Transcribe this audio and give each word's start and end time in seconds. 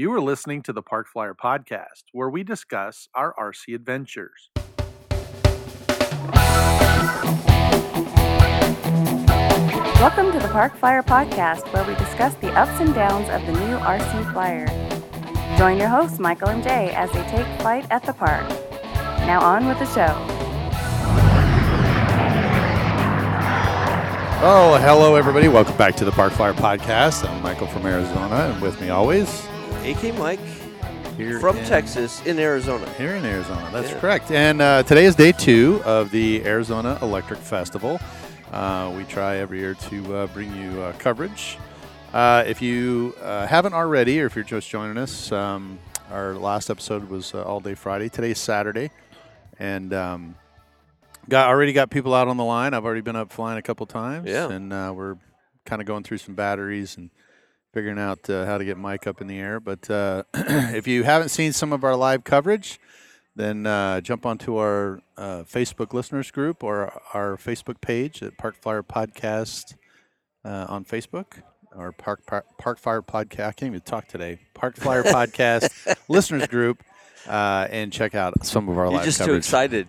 You 0.00 0.10
are 0.14 0.20
listening 0.22 0.62
to 0.62 0.72
the 0.72 0.80
Park 0.80 1.08
Flyer 1.08 1.34
Podcast, 1.34 2.04
where 2.12 2.30
we 2.30 2.42
discuss 2.42 3.06
our 3.14 3.34
RC 3.38 3.74
adventures. 3.74 4.48
Welcome 10.00 10.32
to 10.32 10.38
the 10.38 10.48
Park 10.50 10.74
Flyer 10.74 11.02
Podcast, 11.02 11.70
where 11.74 11.84
we 11.84 11.94
discuss 11.96 12.34
the 12.36 12.50
ups 12.52 12.80
and 12.80 12.94
downs 12.94 13.28
of 13.28 13.44
the 13.44 13.52
new 13.52 13.76
RC 13.76 14.32
Flyer. 14.32 14.66
Join 15.58 15.76
your 15.76 15.88
hosts, 15.88 16.18
Michael 16.18 16.48
and 16.48 16.62
Jay, 16.62 16.94
as 16.94 17.12
they 17.12 17.22
take 17.24 17.60
flight 17.60 17.86
at 17.90 18.02
the 18.02 18.14
park. 18.14 18.48
Now, 19.26 19.42
on 19.42 19.66
with 19.66 19.78
the 19.80 19.84
show. 19.84 20.16
Oh, 24.42 24.78
hello, 24.80 25.16
everybody. 25.16 25.48
Welcome 25.48 25.76
back 25.76 25.94
to 25.96 26.06
the 26.06 26.12
Park 26.12 26.32
Flyer 26.32 26.54
Podcast. 26.54 27.28
I'm 27.28 27.42
Michael 27.42 27.66
from 27.66 27.84
Arizona, 27.84 28.50
and 28.50 28.62
with 28.62 28.80
me 28.80 28.88
always 28.88 29.49
AK 29.82 30.14
Mike 30.18 30.40
here 31.16 31.40
from 31.40 31.56
in, 31.56 31.64
Texas 31.64 32.24
in 32.26 32.38
Arizona. 32.38 32.88
Here 32.94 33.14
in 33.16 33.24
Arizona. 33.24 33.68
That's 33.72 33.90
Yeah. 33.90 34.00
correct. 34.00 34.30
And 34.30 34.60
uh, 34.60 34.82
today 34.82 35.04
is 35.06 35.14
day 35.14 35.32
two 35.32 35.80
of 35.84 36.10
the 36.10 36.44
Arizona 36.44 36.98
Electric 37.02 37.38
Festival. 37.38 37.98
Uh, 38.52 38.92
we 38.96 39.04
try 39.04 39.36
every 39.36 39.58
year 39.60 39.74
to 39.74 40.16
uh, 40.16 40.26
bring 40.28 40.54
you 40.56 40.80
uh, 40.82 40.92
coverage. 40.98 41.56
Uh, 42.12 42.44
if 42.46 42.60
you 42.60 43.14
uh, 43.22 43.46
haven't 43.46 43.72
already, 43.72 44.20
or 44.20 44.26
if 44.26 44.34
you're 44.34 44.44
just 44.44 44.68
joining 44.68 44.98
us, 44.98 45.30
um, 45.32 45.78
our 46.10 46.34
last 46.34 46.68
episode 46.70 47.08
was 47.08 47.34
uh, 47.34 47.42
all 47.44 47.60
day 47.60 47.74
Friday. 47.74 48.08
Today's 48.08 48.38
Saturday, 48.38 48.90
and 49.58 49.94
um, 49.94 50.34
got 51.28 51.48
already 51.48 51.72
got 51.72 51.90
people 51.90 52.12
out 52.14 52.26
on 52.28 52.36
the 52.36 52.44
line. 52.44 52.74
I've 52.74 52.84
already 52.84 53.00
been 53.02 53.16
up 53.16 53.32
flying 53.32 53.58
a 53.58 53.62
couple 53.62 53.86
times, 53.86 54.28
Yeah. 54.28 54.50
and 54.50 54.72
uh, 54.72 54.92
we're 54.94 55.16
kind 55.64 55.80
of 55.80 55.86
going 55.86 56.02
through 56.02 56.18
some 56.18 56.34
batteries 56.34 56.96
and 56.96 57.10
figuring 57.72 57.98
out 57.98 58.28
uh, 58.28 58.44
how 58.46 58.58
to 58.58 58.64
get 58.64 58.76
Mike 58.76 59.06
up 59.06 59.20
in 59.20 59.26
the 59.26 59.38
air. 59.38 59.60
But 59.60 59.90
uh, 59.90 60.24
if 60.34 60.86
you 60.86 61.04
haven't 61.04 61.28
seen 61.30 61.52
some 61.52 61.72
of 61.72 61.84
our 61.84 61.96
live 61.96 62.24
coverage, 62.24 62.80
then 63.36 63.66
uh, 63.66 64.00
jump 64.00 64.26
onto 64.26 64.56
our 64.56 65.00
uh, 65.16 65.42
Facebook 65.44 65.92
listeners 65.92 66.30
group 66.30 66.62
or 66.64 67.00
our 67.14 67.36
Facebook 67.36 67.80
page 67.80 68.22
at 68.22 68.36
Park 68.38 68.56
Flyer 68.60 68.82
Podcast 68.82 69.74
uh, 70.44 70.66
on 70.68 70.84
Facebook 70.84 71.42
or 71.74 71.92
Park 71.92 72.26
Park, 72.26 72.46
Park 72.58 72.78
Fire 72.78 73.02
Podcast. 73.02 73.46
I 73.46 73.52
can't 73.52 73.70
even 73.70 73.80
talk 73.80 74.08
today. 74.08 74.38
Park 74.54 74.76
Flyer 74.76 75.02
Podcast 75.04 75.96
listeners 76.08 76.46
group. 76.48 76.82
Uh, 77.28 77.68
and 77.70 77.92
check 77.92 78.14
out 78.14 78.46
some 78.46 78.66
of 78.70 78.78
our 78.78 78.86
You're 78.86 78.94
live 78.94 79.04
just 79.04 79.22
too 79.22 79.34
excited. 79.34 79.86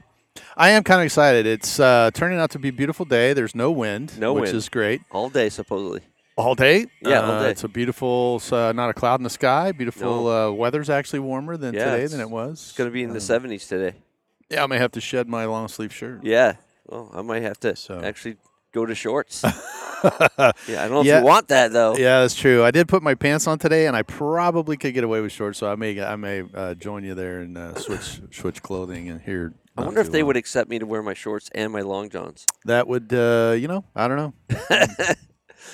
I 0.58 0.72
am 0.72 0.84
kind 0.84 1.00
of 1.00 1.06
excited. 1.06 1.46
It's 1.46 1.80
uh, 1.80 2.12
turning 2.14 2.40
out 2.40 2.52
to 2.52 2.60
be 2.60 2.68
a 2.68 2.74
beautiful 2.74 3.06
day. 3.06 3.32
There's 3.32 3.56
no 3.56 3.72
wind, 3.72 4.20
No 4.20 4.34
which 4.34 4.44
wind. 4.44 4.58
is 4.58 4.68
great. 4.68 5.02
All 5.12 5.30
day, 5.30 5.48
supposedly. 5.48 6.02
All 6.42 6.56
day. 6.56 6.88
Yeah, 7.04 7.22
all 7.22 7.32
Uh, 7.34 7.44
day. 7.44 7.52
It's 7.52 7.64
a 7.64 7.68
beautiful, 7.68 8.42
uh, 8.52 8.72
not 8.72 8.90
a 8.90 8.94
cloud 8.94 9.20
in 9.20 9.24
the 9.24 9.30
sky. 9.30 9.72
Beautiful 9.74 10.28
uh, 10.28 10.52
weather's 10.52 10.90
actually 10.90 11.20
warmer 11.20 11.56
than 11.56 11.76
Yeah, 11.76 11.86
today 11.92 12.08
than 12.08 12.20
it 12.20 12.30
was. 12.32 12.54
It's 12.70 12.72
going 12.72 12.90
to 12.90 12.94
be 12.94 13.04
in 13.04 13.10
the 13.10 13.18
Um, 13.18 13.44
70s 13.44 13.68
today. 13.68 13.94
Yeah, 14.50 14.64
I 14.64 14.68
may 14.68 14.80
have 14.80 14.92
to 14.94 15.02
shed 15.02 15.28
my 15.30 15.46
long 15.46 15.68
sleeve 15.68 15.94
shirt. 15.94 16.22
Yeah. 16.24 16.56
Well, 16.88 17.12
I 17.14 17.22
might 17.22 17.44
have 17.44 17.60
to 17.60 17.76
So- 17.76 18.02
actually 18.04 18.38
go 18.74 18.88
to 18.88 18.96
shorts. 18.96 19.44
yeah, 20.04 20.12
I 20.40 20.52
don't 20.66 20.92
know 20.92 21.02
Yeah. 21.04 21.18
if 21.18 21.22
you 21.22 21.26
want 21.28 21.48
that, 21.50 21.72
though. 21.74 21.96
Yeah, 21.96 22.22
that's 22.22 22.34
true. 22.36 22.64
I 22.64 22.72
did 22.72 22.88
put 22.88 23.04
my 23.04 23.14
pants 23.14 23.46
on 23.46 23.60
today, 23.60 23.86
and 23.86 23.96
I 23.96 24.02
probably 24.02 24.78
could 24.78 24.96
get 24.96 25.04
away 25.04 25.22
with 25.22 25.32
shorts. 25.32 25.60
So 25.60 25.72
I 25.72 25.76
may, 25.76 26.02
I 26.02 26.16
may 26.16 26.44
uh, 26.56 26.74
join 26.74 27.04
you 27.04 27.14
there 27.14 27.42
and 27.42 27.56
uh, 27.56 27.76
switch, 27.76 28.20
switch 28.32 28.64
clothing 28.64 29.10
and 29.10 29.22
here. 29.22 29.54
I 29.78 29.84
wonder 29.86 30.02
if 30.02 30.12
they 30.12 30.22
long. 30.22 30.28
would 30.28 30.38
accept 30.38 30.70
me 30.72 30.80
to 30.80 30.86
wear 30.88 31.04
my 31.04 31.14
shorts 31.14 31.50
and 31.54 31.72
my 31.72 31.82
long 31.82 32.10
johns. 32.10 32.46
That 32.66 32.88
would, 32.88 33.14
uh, 33.14 33.56
you 33.58 33.68
know, 33.68 33.86
I 33.96 34.08
don't 34.08 34.18
know. 34.18 34.34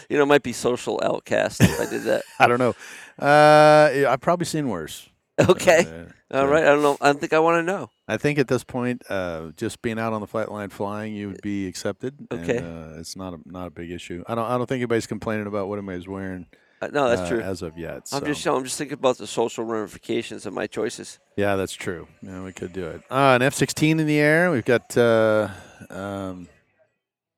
You 0.09 0.17
know, 0.17 0.23
it 0.23 0.27
might 0.27 0.43
be 0.43 0.53
social 0.53 0.99
outcast 1.03 1.61
if 1.61 1.79
I 1.79 1.89
did 1.89 2.03
that. 2.03 2.23
I 2.39 2.47
don't 2.47 2.59
know. 2.59 2.75
Uh, 3.19 3.89
yeah, 3.93 4.11
I've 4.11 4.21
probably 4.21 4.45
seen 4.45 4.69
worse. 4.69 5.09
Okay. 5.39 5.85
Uh, 6.31 6.37
All 6.37 6.45
yeah. 6.45 6.51
right. 6.51 6.63
I 6.63 6.67
don't 6.67 6.81
know. 6.81 6.97
I 6.99 7.07
don't 7.07 7.19
think 7.19 7.33
I 7.33 7.39
want 7.39 7.59
to 7.65 7.71
know. 7.71 7.91
I 8.07 8.17
think 8.17 8.39
at 8.39 8.47
this 8.47 8.63
point, 8.63 9.03
uh, 9.09 9.51
just 9.55 9.81
being 9.81 9.99
out 9.99 10.13
on 10.13 10.21
the 10.21 10.27
flight 10.27 10.51
line 10.51 10.69
flying, 10.69 11.13
you 11.13 11.27
would 11.27 11.41
be 11.41 11.67
accepted. 11.67 12.15
Okay. 12.31 12.57
And, 12.57 12.95
uh, 12.95 12.99
it's 12.99 13.15
not 13.15 13.33
a 13.33 13.39
not 13.45 13.67
a 13.67 13.71
big 13.71 13.91
issue. 13.91 14.23
I 14.27 14.35
don't 14.35 14.45
I 14.45 14.57
don't 14.57 14.67
think 14.67 14.79
anybody's 14.79 15.07
complaining 15.07 15.47
about 15.47 15.67
what 15.67 15.77
anybody's 15.77 16.07
wearing. 16.07 16.47
Uh, 16.81 16.87
no, 16.87 17.09
that's 17.09 17.21
uh, 17.21 17.29
true. 17.29 17.39
as 17.39 17.61
of 17.61 17.77
yet. 17.77 18.03
I'm 18.11 18.21
so. 18.21 18.25
just 18.25 18.47
I'm 18.47 18.63
just 18.63 18.77
thinking 18.77 18.97
about 18.97 19.17
the 19.17 19.27
social 19.27 19.63
ramifications 19.63 20.45
of 20.45 20.53
my 20.53 20.67
choices. 20.67 21.19
Yeah, 21.35 21.55
that's 21.55 21.73
true. 21.73 22.07
Yeah, 22.21 22.43
we 22.43 22.53
could 22.53 22.73
do 22.73 22.85
it. 22.87 23.01
Uh, 23.09 23.33
an 23.35 23.41
F-16 23.41 23.99
in 23.99 24.05
the 24.05 24.19
air. 24.19 24.51
We've 24.51 24.65
got 24.65 24.95
uh, 24.97 25.49
um, 25.89 26.47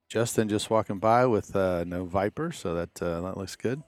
Justin 0.09 0.49
just 0.49 0.69
walking 0.69 0.97
by 0.97 1.25
with 1.27 1.55
uh, 1.55 1.83
no 1.85 2.03
Viper, 2.05 2.51
so 2.51 2.73
that 2.75 3.01
uh, 3.01 3.21
that 3.21 3.37
looks 3.37 3.55
good. 3.55 3.83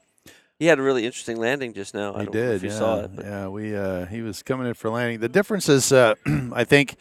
He 0.60 0.68
had 0.68 0.78
a 0.78 0.84
really 0.84 1.06
interesting 1.08 1.38
landing 1.38 1.74
just 1.74 1.96
now. 1.96 2.14
I 2.14 2.20
he 2.20 2.26
know 2.28 2.32
did. 2.32 2.62
yeah, 2.62 2.70
saw 2.70 3.00
it. 3.02 3.12
yeah. 3.18 3.48
We 3.48 3.76
uh, 3.76 4.06
he 4.06 4.22
was 4.22 4.44
coming 4.44 4.68
in 4.68 4.76
for 4.76 4.92
landing. 4.92 5.20
The 5.20 5.30
difference 5.30 5.68
is, 5.68 5.92
uh, 5.92 6.14
I 6.54 6.64
think, 6.64 6.96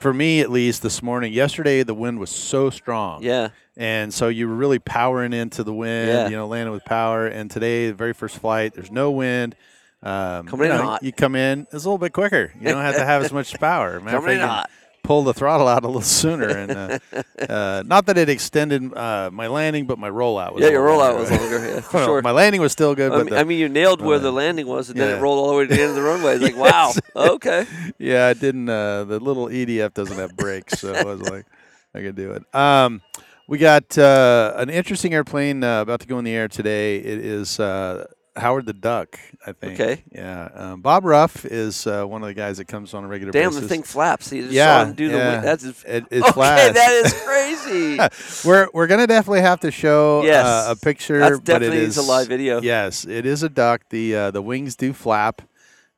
for 0.00 0.12
me 0.12 0.40
at 0.40 0.50
least 0.50 0.82
this 0.82 1.00
morning. 1.02 1.32
Yesterday 1.32 1.84
the 1.84 1.94
wind 1.94 2.18
was 2.18 2.30
so 2.30 2.70
strong. 2.70 3.22
Yeah. 3.22 3.50
And 3.76 4.12
so 4.12 4.26
you 4.26 4.48
were 4.48 4.56
really 4.56 4.80
powering 4.80 5.32
into 5.32 5.62
the 5.62 5.72
wind, 5.72 6.08
Yeah. 6.08 6.28
you 6.28 6.34
know, 6.34 6.48
landing 6.48 6.72
with 6.72 6.84
power. 6.84 7.28
And 7.28 7.48
today, 7.48 7.86
the 7.86 7.94
very 7.94 8.12
first 8.12 8.38
flight, 8.38 8.74
there's 8.74 8.90
no 8.90 9.12
wind. 9.12 9.54
Um, 10.02 10.46
Coming 10.48 10.66
you 10.66 10.72
in 10.74 10.80
hot. 10.80 11.02
You 11.04 11.12
come 11.12 11.36
in, 11.36 11.60
it's 11.62 11.74
a 11.74 11.76
little 11.88 11.98
bit 11.98 12.12
quicker. 12.12 12.52
You 12.58 12.66
don't 12.68 12.82
have 12.82 12.96
to 12.96 13.04
have 13.04 13.22
as 13.22 13.32
much 13.32 13.54
power. 13.60 14.00
Coming 14.04 14.34
in 14.34 14.40
hot. 14.40 14.68
Pull 15.08 15.24
the 15.24 15.32
throttle 15.32 15.66
out 15.66 15.84
a 15.84 15.86
little 15.86 16.02
sooner, 16.02 16.48
and 16.48 16.70
uh, 16.70 16.98
uh, 17.48 17.82
not 17.86 18.04
that 18.04 18.18
it 18.18 18.28
extended 18.28 18.92
uh, 18.94 19.30
my 19.32 19.46
landing, 19.46 19.86
but 19.86 19.98
my 19.98 20.10
rollout 20.10 20.52
was. 20.52 20.62
Yeah, 20.62 20.68
your 20.68 20.86
rollout 20.86 21.18
was 21.18 21.30
longer. 21.30 21.58
longer. 21.58 21.66
Yeah, 21.76 21.80
for 21.80 21.96
Well, 21.96 22.06
sure. 22.06 22.20
My 22.22 22.30
landing 22.30 22.60
was 22.60 22.72
still 22.72 22.94
good, 22.94 23.10
I 23.10 23.16
but 23.16 23.24
mean, 23.24 23.32
the- 23.32 23.40
I 23.40 23.44
mean, 23.44 23.58
you 23.58 23.70
nailed 23.70 24.02
where 24.02 24.18
the 24.18 24.28
uh, 24.28 24.32
landing 24.32 24.66
was, 24.66 24.90
and 24.90 25.00
then 25.00 25.16
it 25.16 25.22
rolled 25.22 25.38
all 25.38 25.48
the 25.52 25.56
way 25.56 25.66
to 25.66 25.74
the 25.74 25.80
end 25.80 25.88
of 25.92 25.96
the 25.96 26.02
runway. 26.02 26.34
It's 26.34 26.42
like, 26.44 26.56
wow, 26.74 26.92
okay. 27.16 27.64
yeah, 27.98 28.28
it 28.28 28.38
didn't. 28.38 28.68
Uh, 28.68 29.04
the 29.04 29.18
little 29.18 29.46
EDF 29.46 29.94
doesn't 29.94 30.18
have 30.18 30.36
brakes, 30.36 30.78
so 30.78 30.92
I 30.92 31.04
was 31.04 31.22
like, 31.22 31.46
I 31.94 32.02
could 32.02 32.14
do 32.14 32.32
it. 32.32 32.54
Um, 32.54 33.00
we 33.48 33.56
got 33.56 33.96
uh, 33.96 34.52
an 34.58 34.68
interesting 34.68 35.14
airplane 35.14 35.64
uh, 35.64 35.80
about 35.80 36.00
to 36.00 36.06
go 36.06 36.18
in 36.18 36.26
the 36.26 36.32
air 36.34 36.48
today. 36.48 36.98
It 36.98 37.24
is 37.24 37.58
uh, 37.58 38.04
Howard 38.38 38.66
the 38.66 38.72
Duck, 38.72 39.18
I 39.46 39.52
think. 39.52 39.80
Okay. 39.80 40.04
Yeah. 40.12 40.48
Um, 40.54 40.80
Bob 40.80 41.04
Ruff 41.04 41.44
is 41.44 41.86
uh, 41.86 42.04
one 42.04 42.22
of 42.22 42.28
the 42.28 42.34
guys 42.34 42.58
that 42.58 42.66
comes 42.66 42.94
on 42.94 43.04
a 43.04 43.08
regular 43.08 43.32
basis. 43.32 43.42
Damn, 43.44 43.50
basis. 43.50 43.62
the 43.62 43.68
thing 43.68 43.82
flaps. 43.82 44.32
You 44.32 44.42
just 44.42 44.54
Yeah, 44.54 44.82
saw 44.82 44.88
him 44.88 44.94
do 44.94 45.08
the 45.10 45.18
yeah. 45.18 45.32
wing. 45.34 45.42
That's 45.42 45.62
just, 45.64 45.84
It, 45.84 46.04
it 46.10 46.22
okay. 46.22 46.32
flashed. 46.32 46.74
That 46.74 46.92
is 46.92 47.12
crazy. 47.24 47.98
we're 48.48 48.68
we're 48.72 48.86
gonna 48.86 49.06
definitely 49.06 49.40
have 49.42 49.60
to 49.60 49.70
show 49.70 50.22
Yes. 50.22 50.46
uh, 50.46 50.72
a 50.72 50.76
picture. 50.76 51.18
That's 51.18 51.40
but 51.40 51.40
it 51.40 51.44
definitely 51.60 51.78
is 51.78 51.96
is 51.98 52.04
a 52.06 52.08
live 52.08 52.28
video. 52.28 52.60
Yes, 52.62 53.04
it 53.04 53.26
is 53.26 53.42
a 53.42 53.48
duck. 53.48 53.82
The 53.90 54.14
uh, 54.14 54.30
the 54.30 54.42
wings 54.42 54.76
do 54.76 54.92
flap, 54.92 55.42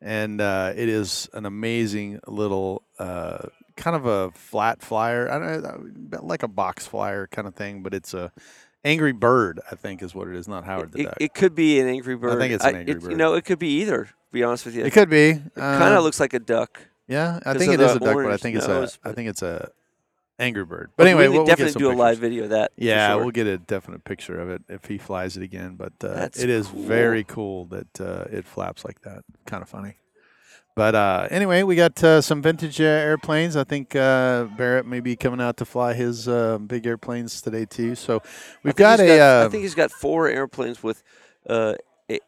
and 0.01 0.41
uh, 0.41 0.73
it 0.75 0.89
is 0.89 1.29
an 1.33 1.47
amazing 1.47 2.21
little 2.27 2.83
uh, 2.99 3.47
kind 3.77 3.97
of 3.97 4.07
a 4.07 4.31
flat 4.33 4.83
flyer. 4.83 5.31
I 5.31 5.39
don't 5.39 5.63
know, 6.11 6.21
like 6.23 6.43
a 6.43 6.49
box 6.49 6.87
flyer 6.87 7.27
kind 7.27 7.47
of 7.49 7.55
thing, 7.55 7.83
but 7.83 7.95
it's 7.95 8.15
a 8.15 8.33
angry 8.85 9.13
bird. 9.13 9.61
I 9.71 9.75
think 9.75 10.03
is 10.03 10.15
what 10.15 10.29
it 10.29 10.37
is. 10.37 10.49
Not 10.49 10.65
Howard 10.65 10.93
the 10.93 11.01
it, 11.01 11.05
Duck. 11.05 11.17
it 11.21 11.35
could 11.35 11.55
be 11.55 11.81
an 11.81 11.89
angry 11.89 12.17
bird. 12.17 12.37
I 12.37 12.39
think 12.39 12.55
it's 12.55 12.65
an 12.65 12.77
angry 12.77 12.95
it- 12.95 13.01
bird. 13.01 13.11
You 13.11 13.17
know, 13.17 13.35
it 13.35 13.45
could 13.45 13.59
be 13.59 13.81
either. 13.81 14.05
To 14.05 14.33
be 14.33 14.45
honest 14.45 14.65
with 14.65 14.77
you, 14.77 14.85
It 14.85 14.93
could 14.93 15.11
be. 15.11 15.31
It 15.31 15.55
kind 15.57 15.95
of 15.95 16.05
looks 16.05 16.21
like 16.21 16.35
a 16.35 16.39
duck. 16.39 16.81
Yeah, 17.09 17.41
I 17.45 17.55
think 17.55 17.73
it 17.73 17.81
is 17.81 17.97
a 17.97 17.99
duck, 17.99 18.15
but 18.15 18.33
I 18.33 18.37
think 18.37 18.57
it's 18.57 18.69
nose, 18.69 18.99
a. 19.05 19.09
I 19.09 19.13
think 19.13 19.29
it's 19.29 19.43
a 19.43 19.71
angry 20.39 20.65
bird. 20.65 20.91
But 20.97 21.09
anyway, 21.09 21.29
we 21.29 21.31
we'll, 21.31 21.39
could 21.45 21.49
we'll 21.49 21.57
get 21.57 21.65
definitely 21.65 21.81
do 21.81 21.91
a 21.91 21.99
live 22.01 22.19
video 22.19 22.45
of 22.45 22.51
that. 22.51 22.71
Yeah, 22.77 23.09
sure. 23.15 23.23
we'll 23.23 23.33
get 23.33 23.49
a 23.49 23.59
definite 23.59 24.05
picture 24.05 24.39
of 24.41 24.49
it 24.51 24.63
if 24.69 24.85
he 24.85 24.99
flies 24.99 25.37
it 25.37 25.43
again. 25.43 25.75
But 25.75 25.93
uh, 26.03 26.29
it 26.37 26.49
is 26.49 26.69
cool. 26.69 26.83
very 26.83 27.25
cool 27.25 27.65
that 27.67 28.01
uh, 28.01 28.25
it 28.31 28.45
flaps 28.45 28.85
like 28.85 29.01
that. 29.03 29.25
Kind 29.47 29.63
of 29.63 29.69
funny. 29.69 29.97
But 30.77 30.95
uh, 30.95 31.29
anyway, 31.31 31.63
we 31.63 31.77
got 31.77 32.03
uh, 32.03 32.21
some 32.21 32.43
vintage 32.43 32.81
uh, 32.81 32.85
airplanes. 32.85 33.57
I 33.57 33.65
think 33.65 33.95
uh, 33.97 34.45
Barrett 34.57 34.87
may 34.87 35.01
be 35.01 35.17
coming 35.17 35.41
out 35.41 35.57
to 35.59 35.65
fly 35.65 35.95
his 35.95 36.29
uh, 36.29 36.59
big 36.59 36.87
airplanes 36.87 37.43
today 37.43 37.65
too. 37.67 37.95
So 37.95 38.23
we've 38.63 38.77
got 38.77 39.01
a. 39.01 39.21
I 39.21 39.45
uh, 39.45 39.49
think 39.49 39.63
he's 39.63 39.75
got 39.75 39.91
four 39.91 40.29
airplanes 40.29 40.83
with 40.83 41.03
uh, 41.49 41.75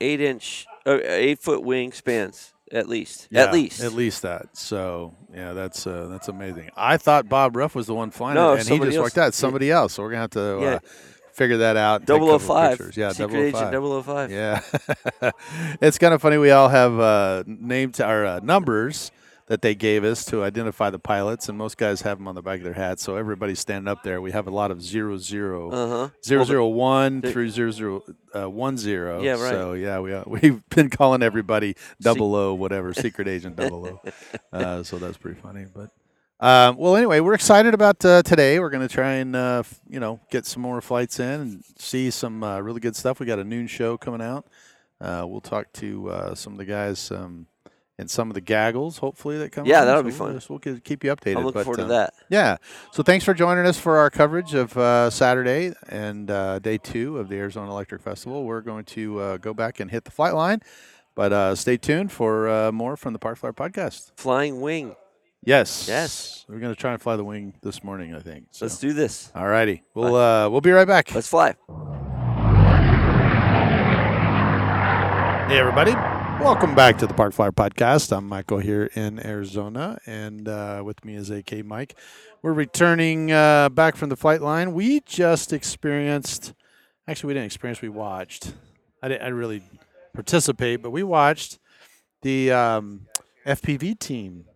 eight 0.00 0.20
inch, 0.20 0.66
uh, 0.86 0.98
eight 1.02 1.38
foot 1.38 1.62
wingspans 1.62 2.52
at 2.72 2.88
least. 2.88 3.28
yeah, 3.30 3.42
at 3.42 3.52
least. 3.52 3.82
at 3.82 3.92
least 3.92 4.22
that. 4.22 4.56
So 4.56 5.14
yeah, 5.32 5.52
that's 5.52 5.86
uh, 5.86 6.08
that's 6.10 6.28
amazing. 6.28 6.70
I 6.76 6.96
thought 6.96 7.28
Bob 7.28 7.56
Ruff 7.56 7.74
was 7.74 7.86
the 7.86 7.94
one 7.94 8.10
flying 8.10 8.34
No, 8.34 8.54
it, 8.54 8.60
and 8.60 8.68
he 8.68 8.78
just 8.78 8.96
else. 8.96 9.02
walked 9.04 9.18
out. 9.18 9.24
Yeah. 9.26 9.30
Somebody 9.30 9.70
else. 9.70 9.94
So 9.94 10.02
we're 10.02 10.10
gonna 10.10 10.20
have 10.22 10.30
to 10.30 10.58
Yeah. 10.60 10.78
Figure 11.32 11.58
that 11.58 11.76
out. 11.76 12.00
and 12.02 12.06
take 12.08 12.18
Double 12.18 12.38
five. 12.38 12.96
Yeah, 12.96 13.12
Secret 13.12 13.52
005. 13.54 13.74
Agent 13.74 14.04
005. 14.04 14.30
Yeah, 14.30 14.60
it's 15.80 15.98
kind 15.98 16.14
of 16.14 16.22
funny. 16.22 16.38
We 16.38 16.50
all 16.50 16.68
have 16.68 16.98
uh, 16.98 17.44
names 17.46 18.00
our 18.00 18.24
uh, 18.24 18.40
numbers 18.42 19.10
that 19.46 19.60
they 19.60 19.74
gave 19.74 20.04
us 20.04 20.24
to 20.26 20.42
identify 20.42 20.88
the 20.88 20.98
pilots, 21.00 21.48
and 21.48 21.58
most 21.58 21.76
guys 21.76 22.02
have 22.02 22.16
them 22.18 22.28
on 22.28 22.34
the 22.34 22.40
back 22.42 22.58
of 22.58 22.64
their 22.64 22.72
hats. 22.72 23.02
So 23.02 23.16
everybody's 23.16 23.58
standing 23.58 23.88
up 23.88 24.02
there. 24.02 24.20
We 24.20 24.30
have 24.32 24.46
a 24.46 24.50
lot 24.50 24.70
of 24.70 24.82
zero 24.82 25.18
zero. 25.18 25.70
Uh 25.70 25.88
huh. 25.88 26.08
Zero 26.24 26.44
zero 26.44 26.68
one 26.68 27.20
the- 27.20 27.32
through 27.32 27.50
zero 27.50 27.70
zero 27.70 28.02
uh, 28.34 28.48
one 28.48 28.78
zero. 28.78 29.20
Yeah, 29.22 29.32
right. 29.32 29.50
So 29.50 29.72
yeah, 29.74 29.98
we 30.00 30.14
uh, 30.14 30.22
we've 30.26 30.66
been 30.70 30.90
calling 30.90 31.22
everybody 31.22 31.76
double 32.00 32.34
O, 32.34 32.54
whatever, 32.54 32.94
secret 32.94 33.28
agent 33.28 33.56
double 33.56 33.86
O. 33.86 34.00
Uh, 34.52 34.82
so 34.82 34.98
that's 34.98 35.16
pretty 35.16 35.40
funny. 35.40 35.64
But 35.72 35.90
um, 36.42 36.76
well, 36.76 36.96
anyway, 36.96 37.20
we're 37.20 37.34
excited 37.34 37.72
about 37.72 38.04
uh, 38.04 38.22
today. 38.22 38.58
We're 38.58 38.68
going 38.70 38.86
to 38.86 38.92
try 38.92 39.12
and 39.14 39.34
uh, 39.34 39.60
f- 39.60 39.80
you 39.88 40.00
know 40.00 40.20
get 40.30 40.44
some 40.44 40.60
more 40.62 40.80
flights 40.80 41.18
in 41.20 41.40
and 41.40 41.64
see 41.78 42.10
some 42.10 42.42
uh, 42.42 42.58
really 42.60 42.80
good 42.80 42.96
stuff. 42.96 43.20
We 43.20 43.26
got 43.26 43.38
a 43.38 43.44
noon 43.44 43.66
show 43.68 43.96
coming 43.96 44.20
out. 44.20 44.46
Uh, 45.00 45.24
we'll 45.26 45.40
talk 45.40 45.72
to 45.74 46.10
uh, 46.10 46.34
some 46.34 46.52
of 46.52 46.58
the 46.58 46.64
guys 46.64 47.10
um, 47.10 47.46
and 47.98 48.10
some 48.10 48.28
of 48.30 48.34
the 48.34 48.40
gaggles, 48.40 48.98
hopefully 48.98 49.38
that 49.38 49.50
come. 49.52 49.66
Yeah, 49.66 49.84
that'll 49.84 50.00
So 50.00 50.02
be 50.04 50.08
we'll 50.10 50.18
fun. 50.18 50.34
just- 50.34 50.50
We'll 50.50 50.58
ke- 50.58 50.82
keep 50.84 51.04
you 51.04 51.14
updated. 51.14 51.36
I'm 51.38 51.44
looking 51.44 51.60
but, 51.60 51.64
forward 51.64 51.76
to 51.78 51.84
uh, 51.84 51.88
that. 51.88 52.14
Yeah. 52.28 52.56
So 52.92 53.02
thanks 53.02 53.24
for 53.24 53.34
joining 53.34 53.64
us 53.66 53.78
for 53.78 53.96
our 53.98 54.10
coverage 54.10 54.54
of 54.54 54.76
uh, 54.76 55.10
Saturday 55.10 55.72
and 55.88 56.30
uh, 56.30 56.58
day 56.58 56.78
two 56.78 57.18
of 57.18 57.28
the 57.28 57.36
Arizona 57.36 57.70
Electric 57.70 58.02
Festival. 58.02 58.44
We're 58.44 58.60
going 58.62 58.84
to 58.86 59.20
uh, 59.20 59.36
go 59.38 59.54
back 59.54 59.78
and 59.80 59.90
hit 59.90 60.04
the 60.04 60.10
flight 60.10 60.34
line, 60.34 60.60
but 61.14 61.32
uh, 61.32 61.54
stay 61.54 61.76
tuned 61.76 62.10
for 62.12 62.48
uh, 62.48 62.72
more 62.72 62.96
from 62.96 63.12
the 63.12 63.18
Park 63.18 63.38
Flyer 63.38 63.52
podcast. 63.52 64.12
Flying 64.16 64.60
wing. 64.60 64.94
Yes. 65.44 65.88
Yes. 65.88 66.44
We're 66.48 66.60
going 66.60 66.72
to 66.72 66.80
try 66.80 66.92
and 66.92 67.02
fly 67.02 67.16
the 67.16 67.24
wing 67.24 67.54
this 67.62 67.82
morning, 67.82 68.14
I 68.14 68.20
think. 68.20 68.46
So. 68.52 68.64
Let's 68.64 68.78
do 68.78 68.92
this. 68.92 69.32
All 69.34 69.48
righty. 69.48 69.82
We'll, 69.92 70.14
uh, 70.14 70.48
we'll 70.48 70.60
be 70.60 70.70
right 70.70 70.86
back. 70.86 71.12
Let's 71.12 71.26
fly. 71.26 71.56
Hey, 75.48 75.58
everybody. 75.58 75.92
Welcome 76.40 76.76
back 76.76 76.96
to 76.98 77.08
the 77.08 77.14
Park 77.14 77.32
Flyer 77.32 77.50
Podcast. 77.50 78.16
I'm 78.16 78.28
Michael 78.28 78.60
here 78.60 78.88
in 78.94 79.24
Arizona, 79.26 79.98
and 80.06 80.48
uh, 80.48 80.82
with 80.84 81.04
me 81.04 81.16
is 81.16 81.28
AK 81.28 81.64
Mike. 81.64 81.96
We're 82.40 82.52
returning 82.52 83.32
uh, 83.32 83.68
back 83.68 83.96
from 83.96 84.10
the 84.10 84.16
flight 84.16 84.42
line. 84.42 84.74
We 84.74 85.00
just 85.00 85.52
experienced, 85.52 86.54
actually, 87.08 87.28
we 87.28 87.34
didn't 87.34 87.46
experience, 87.46 87.82
we 87.82 87.88
watched. 87.88 88.54
I 89.02 89.08
didn't, 89.08 89.22
I 89.22 89.24
didn't 89.24 89.38
really 89.38 89.62
participate, 90.14 90.82
but 90.82 90.90
we 90.90 91.02
watched 91.02 91.58
the 92.22 92.52
um, 92.52 93.08
FPV 93.44 93.98
team 93.98 94.46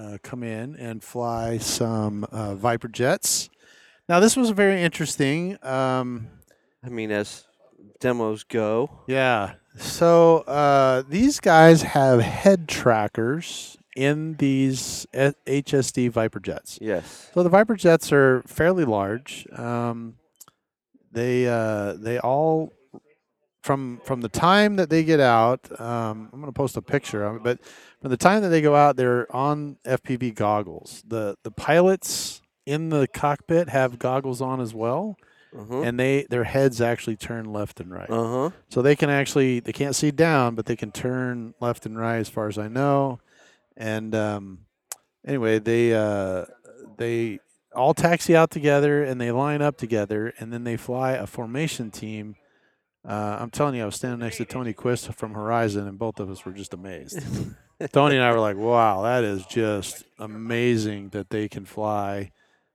uh, 0.00 0.18
come 0.22 0.42
in 0.42 0.76
and 0.76 1.02
fly 1.02 1.58
some 1.58 2.24
uh, 2.24 2.54
Viper 2.54 2.88
jets. 2.88 3.50
Now, 4.08 4.20
this 4.20 4.36
was 4.36 4.50
very 4.50 4.82
interesting. 4.82 5.58
Um, 5.64 6.28
I 6.84 6.88
mean, 6.88 7.10
as 7.10 7.44
demos 8.00 8.44
go. 8.44 8.90
yeah. 9.06 9.54
So 9.76 10.38
uh, 10.38 11.04
these 11.08 11.38
guys 11.38 11.82
have 11.82 12.20
head 12.20 12.68
trackers 12.68 13.78
in 13.94 14.34
these 14.34 15.06
HSD 15.14 16.10
Viper 16.10 16.40
jets. 16.40 16.78
Yes. 16.82 17.30
So 17.32 17.44
the 17.44 17.48
Viper 17.48 17.76
jets 17.76 18.12
are 18.12 18.42
fairly 18.48 18.84
large. 18.84 19.46
Um, 19.56 20.16
they 21.12 21.46
uh, 21.46 21.92
they 21.94 22.18
all 22.18 22.72
from 23.62 24.00
from 24.04 24.20
the 24.20 24.28
time 24.28 24.76
that 24.76 24.90
they 24.90 25.04
get 25.04 25.20
out. 25.20 25.68
Um, 25.80 26.30
I'm 26.32 26.40
going 26.40 26.52
to 26.52 26.56
post 26.56 26.76
a 26.76 26.82
picture 26.82 27.24
of 27.24 27.36
it, 27.36 27.42
but 27.42 27.58
from 28.00 28.10
the 28.10 28.16
time 28.16 28.42
that 28.42 28.48
they 28.48 28.62
go 28.62 28.74
out, 28.74 28.96
they're 28.96 29.30
on 29.34 29.76
FPV 29.84 30.34
goggles. 30.34 31.02
the 31.06 31.36
The 31.44 31.50
pilots 31.50 32.40
in 32.66 32.88
the 32.90 33.06
cockpit 33.08 33.68
have 33.68 33.98
goggles 33.98 34.40
on 34.40 34.60
as 34.60 34.74
well, 34.74 35.16
Uh 35.56 35.82
and 35.82 35.98
they 35.98 36.26
their 36.30 36.44
heads 36.44 36.80
actually 36.80 37.16
turn 37.16 37.46
left 37.52 37.80
and 37.80 37.90
right. 37.90 38.08
Uh-huh. 38.10 38.50
So 38.68 38.82
they 38.82 38.96
can 38.96 39.10
actually 39.10 39.60
they 39.60 39.72
can't 39.72 39.96
see 39.96 40.10
down, 40.10 40.54
but 40.54 40.66
they 40.66 40.76
can 40.76 40.92
turn 40.92 41.54
left 41.60 41.86
and 41.86 41.98
right 41.98 42.18
as 42.18 42.28
far 42.28 42.48
as 42.48 42.58
I 42.58 42.68
know. 42.68 43.20
And 43.76 44.14
um, 44.14 44.60
anyway, 45.26 45.58
they 45.58 45.94
uh, 45.94 46.44
they 46.96 47.40
all 47.74 47.94
taxi 47.94 48.34
out 48.36 48.50
together 48.50 49.02
and 49.04 49.20
they 49.20 49.30
line 49.30 49.62
up 49.62 49.76
together, 49.76 50.32
and 50.38 50.52
then 50.52 50.64
they 50.64 50.76
fly 50.76 51.12
a 51.12 51.26
formation 51.26 51.90
team. 51.90 52.36
Uh, 53.06 53.38
I'm 53.40 53.50
telling 53.50 53.74
you, 53.74 53.82
I 53.82 53.86
was 53.86 53.96
standing 53.96 54.20
next 54.20 54.36
to 54.36 54.44
Tony 54.44 54.72
Quist 54.72 55.12
from 55.14 55.32
Horizon, 55.34 55.88
and 55.88 55.98
both 55.98 56.20
of 56.20 56.30
us 56.30 56.44
were 56.44 56.52
just 56.52 56.74
amazed. 56.74 57.18
Tony 57.92 58.16
and 58.16 58.24
I 58.24 58.32
were 58.32 58.40
like, 58.40 58.56
"Wow, 58.56 59.02
that 59.02 59.24
is 59.24 59.46
just 59.46 60.04
amazing 60.18 61.08
that 61.10 61.30
they 61.30 61.48
can 61.48 61.64
fly 61.64 62.30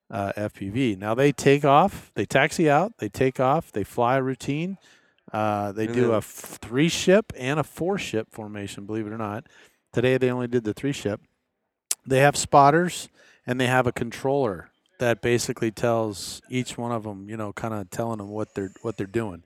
uh, 0.10 0.31
FPV." 0.36 0.98
Now 0.98 1.13
they 1.13 1.31
take 1.31 1.63
off, 1.63 2.12
they 2.16 2.25
taxi 2.25 2.68
out, 2.69 2.94
they 2.98 3.10
take 3.10 3.39
off, 3.39 3.72
they 3.72 3.83
fly 3.83 4.18
a 4.18 4.24
routine. 4.24 4.77
Uh, 5.31 5.72
they 5.72 5.86
And 5.86 5.94
do 5.94 6.12
a 6.13 6.18
f- 6.18 6.25
three 6.62 6.88
ship 6.89 7.33
and 7.38 7.60
a 7.60 7.63
four 7.63 7.98
ship 7.98 8.27
formation. 8.31 8.86
Believe 8.86 9.06
it 9.06 9.13
or 9.13 9.18
not, 9.18 9.48
today 9.92 10.18
they 10.18 10.31
only 10.31 10.48
did 10.48 10.63
the 10.63 10.74
three 10.74 10.92
ship. 10.92 11.22
They 12.06 12.19
have 12.19 12.36
spotters 12.38 13.10
and 13.45 13.60
they 13.60 13.68
have 13.68 13.86
a 13.88 13.92
controller 13.92 14.69
that 15.00 15.22
basically 15.22 15.72
tells 15.72 16.42
each 16.50 16.77
one 16.77 16.92
of 16.92 17.04
them, 17.04 17.27
you 17.30 17.38
know, 17.38 17.51
kind 17.54 17.74
of 17.74 17.89
telling 17.89 18.19
them 18.19 18.30
what 18.30 18.54
they're 18.56 18.72
what 18.81 18.98
they're 18.98 19.07
doing. 19.07 19.44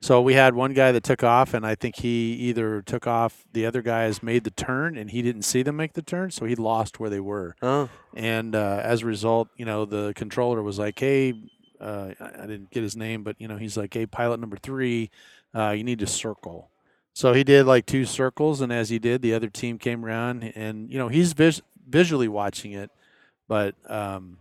So 0.00 0.22
we 0.22 0.34
had 0.34 0.54
one 0.54 0.74
guy 0.74 0.92
that 0.92 1.02
took 1.02 1.24
off, 1.24 1.54
and 1.54 1.66
I 1.66 1.74
think 1.74 1.96
he 1.96 2.32
either 2.34 2.82
took 2.82 3.06
off. 3.06 3.44
The 3.52 3.66
other 3.66 3.82
guys 3.82 4.22
made 4.22 4.44
the 4.44 4.50
turn, 4.50 4.96
and 4.96 5.10
he 5.10 5.22
didn't 5.22 5.42
see 5.42 5.62
them 5.62 5.76
make 5.76 5.94
the 5.94 6.02
turn, 6.02 6.30
so 6.30 6.44
he 6.46 6.54
lost 6.54 7.00
where 7.00 7.10
they 7.10 7.18
were. 7.20 7.56
Oh. 7.62 7.88
And 8.14 8.54
uh, 8.54 8.80
as 8.82 9.02
a 9.02 9.06
result, 9.06 9.48
you 9.56 9.64
know, 9.64 9.84
the 9.84 10.12
controller 10.14 10.62
was 10.62 10.78
like, 10.78 10.98
"Hey, 10.98 11.34
uh, 11.80 12.10
I 12.20 12.42
I 12.42 12.46
didn't 12.46 12.70
get 12.70 12.84
his 12.84 12.96
name, 12.96 13.24
but 13.24 13.36
you 13.40 13.48
know, 13.48 13.56
he's 13.56 13.76
like, 13.76 13.92
"Hey, 13.92 14.06
pilot 14.06 14.38
number 14.38 14.56
three, 14.56 15.10
uh, 15.54 15.70
you 15.70 15.82
need 15.82 15.98
to 15.98 16.06
circle." 16.06 16.70
So 17.12 17.32
he 17.32 17.42
did 17.42 17.66
like 17.66 17.84
two 17.84 18.04
circles, 18.04 18.60
and 18.60 18.72
as 18.72 18.90
he 18.90 19.00
did, 19.00 19.22
the 19.22 19.34
other 19.34 19.48
team 19.48 19.78
came 19.78 20.04
around, 20.04 20.52
and 20.54 20.88
you 20.92 20.98
know, 20.98 21.08
he's 21.08 21.32
vis- 21.32 21.62
visually 21.88 22.28
watching 22.28 22.70
it, 22.70 22.92
but 23.48 23.74
um, 23.90 24.38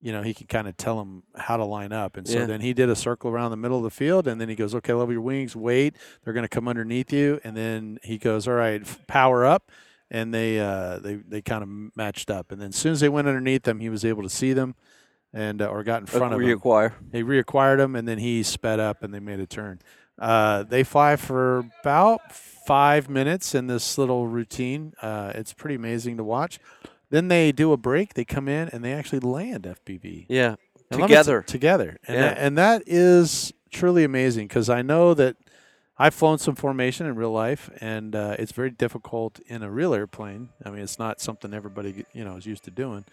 you 0.00 0.12
know, 0.12 0.22
he 0.22 0.32
can 0.32 0.46
kind 0.46 0.68
of 0.68 0.76
tell 0.76 0.96
them 0.98 1.24
how 1.36 1.56
to 1.56 1.64
line 1.64 1.92
up. 1.92 2.16
And 2.16 2.26
so 2.28 2.40
Yeah. 2.40 2.46
then 2.46 2.60
he 2.60 2.72
did 2.72 2.88
a 2.88 2.94
circle 2.96 3.30
around 3.30 3.50
the 3.50 3.56
middle 3.56 3.78
of 3.78 3.82
the 3.82 3.90
field, 3.90 4.28
and 4.28 4.40
then 4.40 4.48
he 4.48 4.54
goes, 4.54 4.74
"Okay, 4.74 4.92
level 4.92 5.12
your 5.12 5.20
wings, 5.22 5.56
wait, 5.56 5.96
they're 6.24 6.32
going 6.32 6.44
to 6.44 6.48
come 6.48 6.68
underneath 6.68 7.12
you," 7.12 7.40
and 7.44 7.56
then 7.56 7.98
he 8.02 8.16
goes, 8.18 8.46
"All 8.46 8.54
right, 8.54 8.82
power 9.06 9.44
up." 9.44 9.70
And 10.10 10.32
they 10.32 10.58
uh, 10.60 11.00
they 11.00 11.16
they 11.16 11.42
kind 11.42 11.62
of 11.62 11.68
matched 11.96 12.30
up, 12.30 12.50
and 12.52 12.60
then 12.60 12.68
as 12.68 12.76
soon 12.76 12.92
as 12.92 13.00
they 13.00 13.08
went 13.08 13.28
underneath 13.28 13.64
them, 13.64 13.80
he 13.80 13.90
was 13.90 14.04
able 14.04 14.22
to 14.22 14.28
see 14.30 14.52
them, 14.54 14.74
and 15.34 15.60
uh, 15.60 15.66
or 15.66 15.82
got 15.82 16.00
in 16.00 16.06
front 16.06 16.32
of 16.32 16.40
them 16.40 16.48
reacquire. 16.48 16.92
they 17.10 17.22
reacquired 17.22 17.76
them, 17.78 17.94
and 17.94 18.08
then 18.08 18.18
he 18.18 18.42
sped 18.42 18.80
up, 18.80 19.02
and 19.02 19.12
they 19.12 19.20
made 19.20 19.40
a 19.40 19.46
turn. 19.46 19.80
Uh, 20.18 20.62
they 20.62 20.82
fly 20.82 21.16
for 21.16 21.64
about 21.82 22.32
five 22.32 23.08
minutes 23.08 23.54
in 23.54 23.66
this 23.66 23.98
little 23.98 24.26
routine. 24.26 24.94
Uh, 25.02 25.32
it's 25.34 25.52
pretty 25.52 25.74
amazing 25.74 26.16
to 26.16 26.24
watch. 26.24 26.58
Then 27.10 27.28
they 27.28 27.52
do 27.52 27.72
a 27.72 27.76
break. 27.76 28.14
They 28.14 28.24
come 28.24 28.48
in 28.48 28.68
and 28.68 28.84
they 28.84 28.92
actually 28.92 29.20
land 29.20 29.64
FPV 29.64 30.26
Yeah. 30.28 30.56
And 30.90 31.00
me 31.00 31.06
t- 31.06 31.08
Together. 31.08 31.42
together, 31.42 31.98
and 32.06 32.16
Yeah. 32.16 32.20
that, 32.28 32.38
and 32.38 32.58
that 32.58 32.82
is 32.86 33.52
truly 33.70 34.04
amazing 34.04 34.46
because 34.48 34.70
I 34.70 34.80
know 34.82 35.12
that 35.14 35.36
I've 35.98 36.14
flown 36.14 36.38
some 36.38 36.54
formation 36.54 37.06
in 37.06 37.14
real 37.16 37.32
life, 37.32 37.68
and 37.80 38.14
uh, 38.16 38.36
it's 38.38 38.52
very 38.52 38.70
difficult 38.70 39.38
in 39.48 39.62
a 39.62 39.70
real 39.70 39.92
airplane. 39.92 40.48
I 40.64 40.70
mean, 40.70 40.80
it's 40.80 40.98
not 40.98 41.20
something 41.20 41.52
everybody 41.52 42.06
you 42.14 42.24
know 42.24 42.36
is 42.36 42.46
used 42.46 42.64
to 42.64 42.70
doing. 42.70 43.04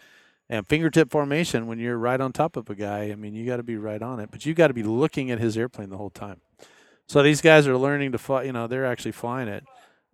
And 0.50 0.66
fingertip 0.68 1.12
formation, 1.12 1.66
when 1.68 1.80
you're 1.80 1.98
right 1.98 2.22
on 2.22 2.32
top 2.32 2.56
of 2.56 2.70
a 2.70 2.76
guy, 2.76 3.12
I 3.12 3.16
mean, 3.16 3.34
you 3.34 3.46
got 3.46 3.58
to 3.58 3.64
be 3.64 3.76
right 3.78 4.02
on 4.02 4.20
it, 4.20 4.30
but 4.32 4.46
you 4.46 4.54
got 4.54 4.68
to 4.68 4.74
be 4.76 4.84
looking 4.84 5.30
at 5.32 5.40
his 5.40 5.58
airplane 5.58 5.90
the 5.90 5.98
whole 5.98 6.12
time. 6.12 6.40
So 7.08 7.24
these 7.24 7.42
guys 7.42 7.68
are 7.68 7.76
learning 7.78 8.12
to 8.14 8.18
fly. 8.20 8.44
You 8.44 8.54
know, 8.54 8.68
they're 8.68 8.86
actually 8.86 9.12
flying 9.14 9.48
it. 9.48 9.66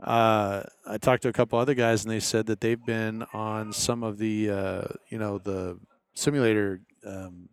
Uh, 0.01 0.63
I 0.87 0.97
talked 0.97 1.23
to 1.23 1.29
a 1.29 1.33
couple 1.33 1.59
other 1.59 1.75
guys, 1.75 2.03
and 2.03 2.11
they 2.11 2.19
said 2.19 2.47
that 2.47 2.59
they've 2.59 2.83
been 2.83 3.23
on 3.33 3.71
some 3.71 4.03
of 4.03 4.17
the, 4.17 4.49
uh, 4.49 4.83
you 5.09 5.19
know, 5.19 5.37
the 5.37 5.77
simulator 6.13 6.81
um, 7.05 7.49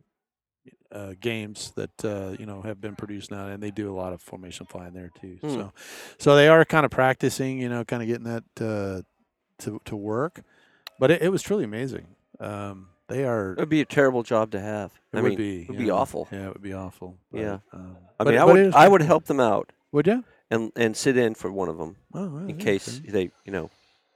uh, 0.90 1.12
games 1.20 1.72
that 1.76 2.04
uh, 2.04 2.34
you 2.38 2.46
know 2.46 2.62
have 2.62 2.80
been 2.80 2.96
produced 2.96 3.30
now, 3.30 3.48
and 3.48 3.62
they 3.62 3.70
do 3.70 3.92
a 3.92 3.94
lot 3.94 4.12
of 4.12 4.22
formation 4.22 4.66
flying 4.66 4.94
there 4.94 5.10
too. 5.20 5.38
Hmm. 5.42 5.48
So, 5.48 5.72
so 6.18 6.36
they 6.36 6.48
are 6.48 6.64
kind 6.64 6.84
of 6.84 6.90
practicing, 6.90 7.58
you 7.58 7.68
know, 7.68 7.84
kind 7.84 8.02
of 8.02 8.08
getting 8.08 8.24
that 8.24 8.44
uh, 8.60 9.02
to 9.64 9.80
to 9.84 9.96
work. 9.96 10.42
But 10.98 11.10
it, 11.10 11.22
it 11.22 11.28
was 11.28 11.42
truly 11.42 11.64
amazing. 11.64 12.06
Um, 12.40 12.88
they 13.08 13.24
are. 13.24 13.52
It 13.52 13.58
would 13.58 13.68
be 13.68 13.80
a 13.80 13.86
terrible 13.86 14.22
job 14.22 14.50
to 14.52 14.60
have. 14.60 14.92
It 15.12 15.18
I 15.18 15.22
would 15.22 15.30
mean, 15.30 15.38
be. 15.38 15.62
It 15.62 15.68
would 15.68 15.78
yeah. 15.78 15.84
be 15.84 15.90
awful. 15.90 16.28
Yeah, 16.32 16.46
it 16.46 16.52
would 16.54 16.62
be 16.62 16.72
awful. 16.72 17.16
Yeah. 17.32 17.58
um, 17.72 17.96
I 18.18 18.24
but- 18.24 18.30
mean, 18.30 18.38
I 18.38 18.44
would 18.44 18.74
I 18.74 18.88
would 18.88 19.02
help 19.02 19.24
them 19.26 19.40
out 19.40 19.72
Would 19.92 20.06
you? 20.06 20.24
And 20.50 20.72
and 20.76 20.96
sit 20.96 21.16
in 21.16 21.34
for 21.34 21.50
one 21.50 21.68
of 21.68 21.78
them 21.78 21.96
Oh, 22.14 22.38
in 22.46 22.58
case 22.58 23.00
they, 23.06 23.30
you 23.44 23.52
know. 23.52 23.70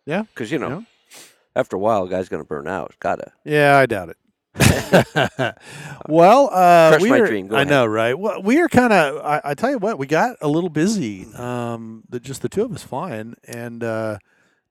Yeah, 0.07 0.23
Because 0.23 0.51
you 0.51 0.59
know, 0.59 0.69
yeah. 0.69 1.19
after 1.55 1.77
a 1.77 1.79
while, 1.79 2.05
a 2.05 2.09
guy's 2.09 2.29
gonna 2.29 2.45
burn 2.45 2.67
out. 2.67 2.95
Gotta. 3.01 3.33
Yeah, 3.45 3.77
I 3.77 3.87
doubt 3.87 4.09
it. 4.11 4.17
well, 6.09 6.49
uh, 6.53 6.99
we 7.01 7.11
my 7.11 7.21
are, 7.21 7.27
I 7.27 7.39
ahead. 7.39 7.69
know, 7.69 7.87
right? 7.87 8.19
Well, 8.19 8.43
we 8.43 8.61
are 8.61 8.69
kind 8.69 8.93
of. 8.93 9.25
I, 9.25 9.41
I 9.45 9.55
tell 9.55 9.71
you 9.71 9.79
what, 9.79 9.99
we 9.99 10.07
got 10.07 10.37
a 10.41 10.49
little 10.49 10.71
busy. 10.71 11.27
Um, 11.35 12.03
the, 12.09 12.21
just 12.21 12.43
the 12.43 12.49
two 12.49 12.65
of 12.65 12.73
us 12.73 12.83
flying, 12.83 13.35
and 13.47 13.83
uh, 13.85 14.19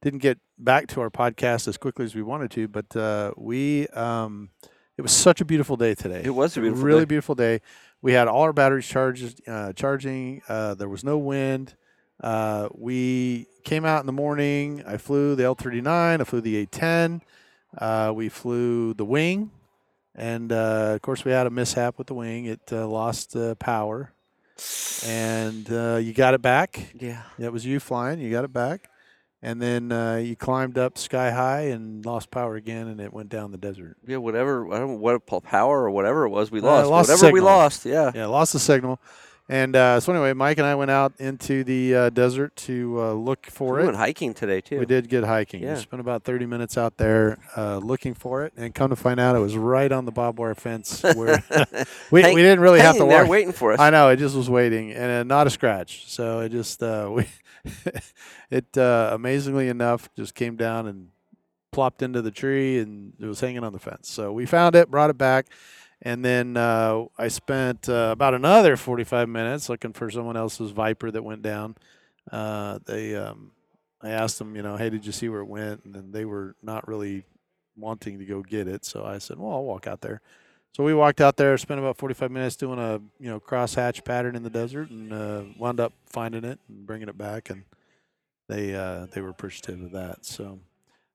didn't 0.01 0.19
get 0.19 0.39
back 0.57 0.87
to 0.87 1.01
our 1.01 1.09
podcast 1.09 1.67
as 1.67 1.77
quickly 1.77 2.05
as 2.05 2.15
we 2.15 2.21
wanted 2.21 2.51
to. 2.51 2.67
But 2.67 2.95
uh, 2.95 3.31
we, 3.37 3.87
um, 3.87 4.49
it 4.97 5.01
was 5.01 5.11
such 5.11 5.41
a 5.41 5.45
beautiful 5.45 5.77
day 5.77 5.95
today. 5.95 6.21
It 6.23 6.35
was 6.35 6.57
a 6.57 6.61
beautiful 6.61 6.85
really 6.85 7.01
day. 7.01 7.05
beautiful 7.05 7.35
day. 7.35 7.61
We 8.01 8.13
had 8.13 8.27
all 8.27 8.41
our 8.43 8.53
batteries 8.53 8.87
charged, 8.87 9.47
uh, 9.47 9.73
charging. 9.73 10.41
Uh, 10.47 10.73
there 10.73 10.89
was 10.89 11.03
no 11.03 11.17
wind. 11.17 11.75
Uh, 12.21 12.69
we 12.73 13.47
came 13.63 13.85
out 13.85 13.99
in 13.99 14.05
the 14.05 14.11
morning. 14.11 14.83
I 14.85 14.97
flew 14.97 15.35
the 15.35 15.43
L39. 15.43 16.21
I 16.21 16.23
flew 16.23 16.41
the 16.41 16.65
A10. 16.65 17.21
Uh, 17.77 18.11
we 18.13 18.27
flew 18.27 18.93
the 18.93 19.05
wing, 19.05 19.51
and 20.13 20.51
uh, 20.51 20.91
of 20.95 21.01
course 21.01 21.23
we 21.23 21.31
had 21.31 21.47
a 21.47 21.49
mishap 21.49 21.97
with 21.97 22.07
the 22.07 22.13
wing. 22.13 22.45
It 22.45 22.59
uh, 22.71 22.85
lost 22.85 23.33
uh, 23.35 23.55
power, 23.55 24.11
and 25.05 25.71
uh, 25.71 25.99
you 26.01 26.13
got 26.13 26.33
it 26.33 26.41
back. 26.41 26.93
Yeah. 26.99 27.21
That 27.39 27.53
was 27.53 27.65
you 27.65 27.79
flying. 27.79 28.19
You 28.19 28.29
got 28.29 28.43
it 28.43 28.51
back, 28.51 28.89
and 29.41 29.61
then 29.61 29.91
uh, 29.91 30.15
you 30.15 30.35
climbed 30.35 30.77
up 30.77 30.97
sky 30.97 31.31
high 31.31 31.61
and 31.61 32.05
lost 32.05 32.29
power 32.31 32.55
again, 32.55 32.87
and 32.87 32.99
it 33.01 33.11
went 33.13 33.29
down 33.29 33.51
the 33.51 33.57
desert. 33.57 33.97
Yeah. 34.05 34.17
Whatever. 34.17 34.71
I 34.73 34.79
don't 34.79 34.91
know 34.91 34.97
what 34.97 35.25
power 35.43 35.83
or 35.83 35.89
whatever 35.91 36.25
it 36.25 36.29
was. 36.29 36.51
We 36.51 36.59
Uh, 36.59 36.63
lost. 36.63 36.89
lost 36.89 37.09
whatever 37.09 37.33
we 37.33 37.41
lost. 37.41 37.85
Yeah. 37.85 38.11
Yeah, 38.13 38.25
lost 38.27 38.53
the 38.53 38.59
signal. 38.59 38.99
And 39.51 39.75
uh, 39.75 39.99
so 39.99 40.13
anyway, 40.13 40.31
Mike 40.31 40.59
and 40.59 40.65
I 40.65 40.75
went 40.75 40.91
out 40.91 41.11
into 41.19 41.65
the 41.65 41.93
uh, 41.93 42.09
desert 42.09 42.55
to 42.55 43.01
uh, 43.01 43.11
look 43.11 43.47
for 43.47 43.73
we 43.73 43.79
it. 43.79 43.81
We 43.81 43.85
went 43.87 43.97
hiking 43.97 44.33
today 44.33 44.61
too. 44.61 44.79
We 44.79 44.85
did 44.85 45.09
get 45.09 45.25
hiking. 45.25 45.61
Yeah. 45.61 45.73
We 45.73 45.81
spent 45.81 45.99
about 45.99 46.23
30 46.23 46.45
minutes 46.45 46.77
out 46.77 46.95
there 46.95 47.37
uh, 47.57 47.79
looking 47.79 48.13
for 48.13 48.45
it, 48.45 48.53
and 48.55 48.73
come 48.73 48.91
to 48.91 48.95
find 48.95 49.19
out, 49.19 49.35
it 49.35 49.39
was 49.39 49.57
right 49.57 49.91
on 49.91 50.05
the 50.05 50.11
barbed 50.13 50.39
wire 50.39 50.55
fence. 50.55 51.03
Where 51.15 51.43
we, 52.11 52.21
Hang- 52.21 52.33
we 52.33 52.41
didn't 52.41 52.61
really 52.61 52.79
have 52.79 52.95
to 52.95 53.03
there 53.03 53.23
walk. 53.23 53.29
waiting 53.29 53.51
for 53.51 53.73
us. 53.73 53.79
I 53.81 53.89
know 53.89 54.07
it 54.07 54.17
just 54.17 54.37
was 54.37 54.49
waiting, 54.49 54.93
and 54.93 55.11
uh, 55.11 55.23
not 55.23 55.47
a 55.47 55.49
scratch. 55.49 56.05
So 56.07 56.39
it 56.39 56.53
just 56.53 56.81
uh, 56.81 57.09
we 57.13 57.27
it 58.49 58.77
uh, 58.77 59.09
amazingly 59.11 59.67
enough 59.67 60.09
just 60.15 60.33
came 60.33 60.55
down 60.55 60.87
and 60.87 61.09
plopped 61.73 62.01
into 62.01 62.21
the 62.21 62.31
tree, 62.31 62.79
and 62.79 63.11
it 63.19 63.25
was 63.25 63.41
hanging 63.41 63.65
on 63.65 63.73
the 63.73 63.79
fence. 63.79 64.09
So 64.09 64.31
we 64.31 64.45
found 64.45 64.77
it, 64.77 64.89
brought 64.89 65.09
it 65.09 65.17
back, 65.17 65.47
and 66.01 66.23
then 66.23 66.57
uh, 66.57 67.05
I 67.17 67.27
spent 67.27 67.89
uh, 67.89 68.09
about 68.11 68.33
another 68.33 68.77
45 68.77 69.29
minutes 69.29 69.69
looking 69.69 69.93
for 69.93 70.09
someone 70.09 70.37
else's 70.37 70.71
viper 70.71 71.11
that 71.11 71.23
went 71.23 71.41
down. 71.41 71.75
Uh, 72.31 72.79
they 72.85 73.15
um, 73.15 73.51
I 74.01 74.09
asked 74.09 74.39
them, 74.39 74.55
you 74.55 74.61
know, 74.61 74.77
hey, 74.77 74.89
did 74.89 75.05
you 75.05 75.11
see 75.11 75.29
where 75.29 75.41
it 75.41 75.45
went? 75.47 75.85
And 75.85 75.93
then 75.93 76.11
they 76.11 76.25
were 76.25 76.55
not 76.63 76.87
really 76.87 77.23
wanting 77.75 78.19
to 78.19 78.25
go 78.25 78.41
get 78.41 78.67
it. 78.67 78.85
So 78.85 79.05
I 79.05 79.19
said, 79.19 79.37
well, 79.37 79.51
I'll 79.51 79.63
walk 79.63 79.87
out 79.87 80.01
there. 80.01 80.21
So 80.73 80.83
we 80.85 80.93
walked 80.93 81.19
out 81.19 81.35
there, 81.35 81.57
spent 81.57 81.79
about 81.79 81.97
45 81.97 82.31
minutes 82.31 82.55
doing 82.55 82.79
a 82.79 83.01
you 83.19 83.29
know 83.29 83.39
crosshatch 83.39 84.05
pattern 84.05 84.35
in 84.35 84.43
the 84.43 84.49
desert, 84.49 84.89
and 84.89 85.11
uh, 85.11 85.43
wound 85.57 85.81
up 85.81 85.93
finding 86.05 86.45
it 86.45 86.59
and 86.69 86.85
bringing 86.85 87.09
it 87.09 87.17
back, 87.17 87.49
and 87.49 87.63
they 88.47 88.73
uh, 88.73 89.07
they 89.11 89.19
were 89.19 89.29
appreciative 89.29 89.81
of 89.81 89.91
that. 89.91 90.25
So, 90.25 90.59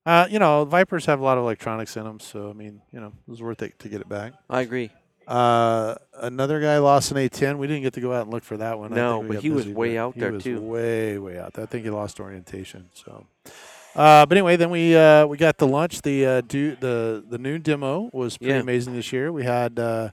uh, 0.07 0.27
you 0.31 0.39
know, 0.39 0.63
Vipers 0.65 1.05
have 1.05 1.19
a 1.19 1.23
lot 1.23 1.37
of 1.37 1.43
electronics 1.43 1.97
in 1.97 2.03
them, 2.05 2.19
so 2.19 2.49
I 2.49 2.53
mean, 2.53 2.81
you 2.93 2.99
know, 2.99 3.07
it 3.27 3.29
was 3.29 3.41
worth 3.41 3.61
it 3.61 3.77
to 3.79 3.89
get 3.89 4.01
it 4.01 4.09
back. 4.09 4.33
I 4.49 4.61
agree. 4.61 4.89
Uh, 5.27 5.95
another 6.21 6.61
guy 6.61 6.77
lost 6.77 7.11
an 7.11 7.17
A10. 7.17 7.57
We 7.57 7.67
didn't 7.67 7.83
get 7.83 7.93
to 7.95 8.01
go 8.01 8.13
out 8.13 8.21
and 8.23 8.31
look 8.31 8.43
for 8.45 8.55
that 8.57 8.79
one. 8.79 8.93
I 8.93 8.95
No, 8.95 9.21
but 9.21 9.41
he 9.41 9.49
was 9.49 9.67
way 9.67 9.97
out 9.97 10.13
he 10.13 10.21
there, 10.21 10.31
was 10.31 10.43
too. 10.43 10.61
Way, 10.61 11.17
way 11.17 11.37
out 11.37 11.53
there. 11.53 11.63
I 11.65 11.67
think 11.67 11.83
he 11.83 11.89
lost 11.89 12.21
orientation. 12.21 12.89
So, 12.93 13.25
uh, 13.95 14.25
but 14.25 14.37
anyway, 14.37 14.55
then 14.55 14.69
we 14.69 14.95
uh, 14.95 15.25
we 15.27 15.35
got 15.37 15.57
the 15.57 15.67
lunch. 15.67 16.01
The 16.01 16.25
uh, 16.25 16.41
do 16.47 16.77
the 16.77 17.25
the 17.27 17.37
noon 17.37 17.61
demo 17.61 18.09
was 18.13 18.37
pretty 18.37 18.53
Yeah. 18.53 18.61
amazing 18.61 18.93
this 18.93 19.11
year. 19.11 19.33
We 19.33 19.43
had 19.43 19.77
uh, 19.77 20.11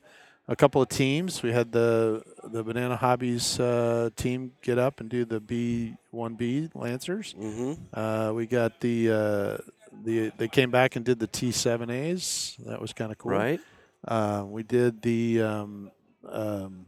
a 0.49 0.57
couple 0.57 0.83
of 0.83 0.89
teams. 0.89 1.45
We 1.45 1.53
had 1.53 1.71
the 1.71 2.25
the 2.43 2.65
Banana 2.65 2.97
Hobbies 2.97 3.61
uh, 3.61 4.11
team 4.17 4.53
get 4.63 4.79
up 4.79 4.99
and 4.99 5.09
do 5.09 5.25
the 5.25 5.39
B 5.39 5.95
one 6.11 6.35
B 6.35 6.71
Lancers. 6.75 7.37
hmm 7.39 7.75
Uh, 7.93 8.33
we 8.35 8.47
got 8.47 8.81
the 8.81 9.11
uh, 9.13 9.57
the 10.03 10.33
they 10.39 10.49
came 10.49 10.71
back 10.71 10.97
and 10.97 11.05
did 11.05 11.19
the 11.19 11.27
T 11.27 11.53
seven 11.53 11.91
A's. 11.91 12.57
That 12.67 12.81
was 12.81 12.93
kind 12.93 13.13
of 13.13 13.19
cool. 13.19 13.33
Right. 13.33 13.61
Uh, 14.07 14.45
we 14.47 14.63
did 14.63 15.03
the 15.03 15.43
um, 15.43 15.91
um, 16.29 16.87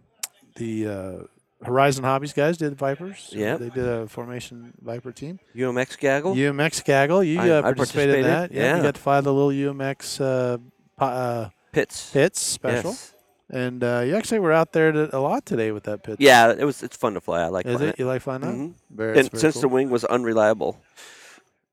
the 0.57 0.87
uh, 0.87 1.65
Horizon 1.65 2.05
Hobbies 2.05 2.33
guys 2.33 2.57
did 2.59 2.77
Vipers. 2.77 3.31
Yeah. 3.33 3.57
they 3.57 3.71
did 3.71 3.87
a 3.87 4.07
formation 4.09 4.75
Viper 4.83 5.13
team. 5.13 5.39
UMX 5.55 5.99
gaggle. 5.99 6.35
UMX 6.35 6.85
Gaggle, 6.85 7.25
you 7.25 7.41
I- 7.41 7.49
uh, 7.51 7.59
I 7.61 7.63
participated 7.63 8.17
in 8.17 8.23
that. 8.23 8.29
participated, 8.51 8.57
Yeah, 8.63 8.71
you 8.73 8.77
yeah. 8.79 8.83
got 8.83 8.95
to 8.97 9.01
fly 9.01 9.21
the 9.23 9.33
little 9.33 9.51
UMX 9.75 10.21
uh, 10.21 10.59
po- 10.99 11.07
uh, 11.07 11.49
Pitts. 11.73 12.11
Pitts 12.11 12.41
special, 12.41 12.91
Yes. 12.93 13.13
and 13.51 13.83
uh, 13.85 14.03
you 14.07 14.15
actually 14.17 14.39
were 14.41 14.53
out 14.53 14.73
there 14.73 14.93
to, 14.93 15.15
a 15.15 15.21
lot 15.21 15.45
today 15.47 15.73
with 15.73 15.85
that 15.85 16.03
pit. 16.03 16.17
Yeah, 16.19 16.53
it 16.53 16.65
was. 16.65 16.83
It's 16.83 16.97
fun 16.97 17.15
to 17.15 17.21
fly. 17.21 17.43
I 17.43 17.49
like 17.49 17.67
is 17.67 17.77
flying 17.77 17.89
it? 17.91 17.99
You 17.99 18.07
like 18.07 18.23
flying 18.23 18.41
that? 18.43 18.55
Mhm. 18.55 18.75
Very, 18.91 19.19
And 19.19 19.31
since 19.39 19.55
cool. 19.55 19.63
the 19.63 19.69
wing 19.69 19.91
was 19.91 20.05
unreliable, 20.07 20.79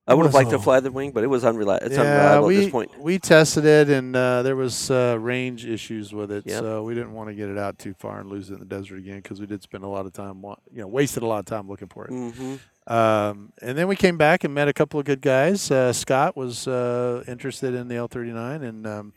I 0.05 0.13
would 0.15 0.25
have 0.25 0.33
liked 0.33 0.50
to 0.50 0.60
fly 0.60 0.81
the 0.81 0.91
wing, 0.91 1.12
but 1.12 1.24
it 1.24 1.27
was 1.27 1.45
unreliable. 1.45 1.86
It's 1.86 1.95
yeah, 1.95 2.01
unreliable 2.01 2.48
we, 2.48 2.57
at 2.57 2.60
this 2.63 2.72
point. 2.72 3.00
We 3.00 3.19
tested 3.19 3.63
it, 3.63 3.89
and 3.89 4.13
uh, 4.13 4.41
there 4.43 4.55
was 4.57 4.91
uh, 4.91 5.17
range 5.19 5.65
issues 5.65 6.13
with 6.13 6.29
it, 6.29 6.43
Yep. 6.45 6.60
so 6.60 6.83
we 6.83 6.93
didn't 6.93 7.13
want 7.13 7.29
to 7.29 7.36
get 7.36 7.48
it 7.48 7.57
out 7.57 7.79
too 7.79 7.93
far 7.93 8.19
and 8.19 8.29
lose 8.29 8.50
it 8.50 8.55
in 8.55 8.60
the 8.60 8.65
desert 8.65 8.98
again 8.98 9.17
because 9.17 9.39
we 9.39 9.45
did 9.45 9.63
spend 9.63 9.86
a 9.86 9.88
lot 9.88 10.05
of 10.05 10.12
time, 10.12 10.43
you 10.74 10.81
know, 10.81 10.88
wasted 10.88 11.24
a 11.24 11.25
lot 11.25 11.39
of 11.39 11.45
time 11.45 11.69
looking 11.69 11.88
for 11.88 12.05
it. 12.05 12.12
hmm 12.12 12.55
Um, 12.86 13.53
and 13.62 13.77
then 13.77 13.88
we 13.88 13.95
came 13.95 14.17
back 14.17 14.43
and 14.43 14.53
met 14.53 14.67
a 14.67 14.74
couple 14.74 15.00
of 15.00 15.05
good 15.05 15.22
guys. 15.22 15.72
Uh, 15.72 15.93
Scott 15.93 16.36
was 16.36 16.67
uh, 16.67 17.24
interested 17.25 17.74
in 17.74 17.88
the 17.88 17.95
L39, 17.95 18.62
and 18.62 18.86
um, 18.86 19.13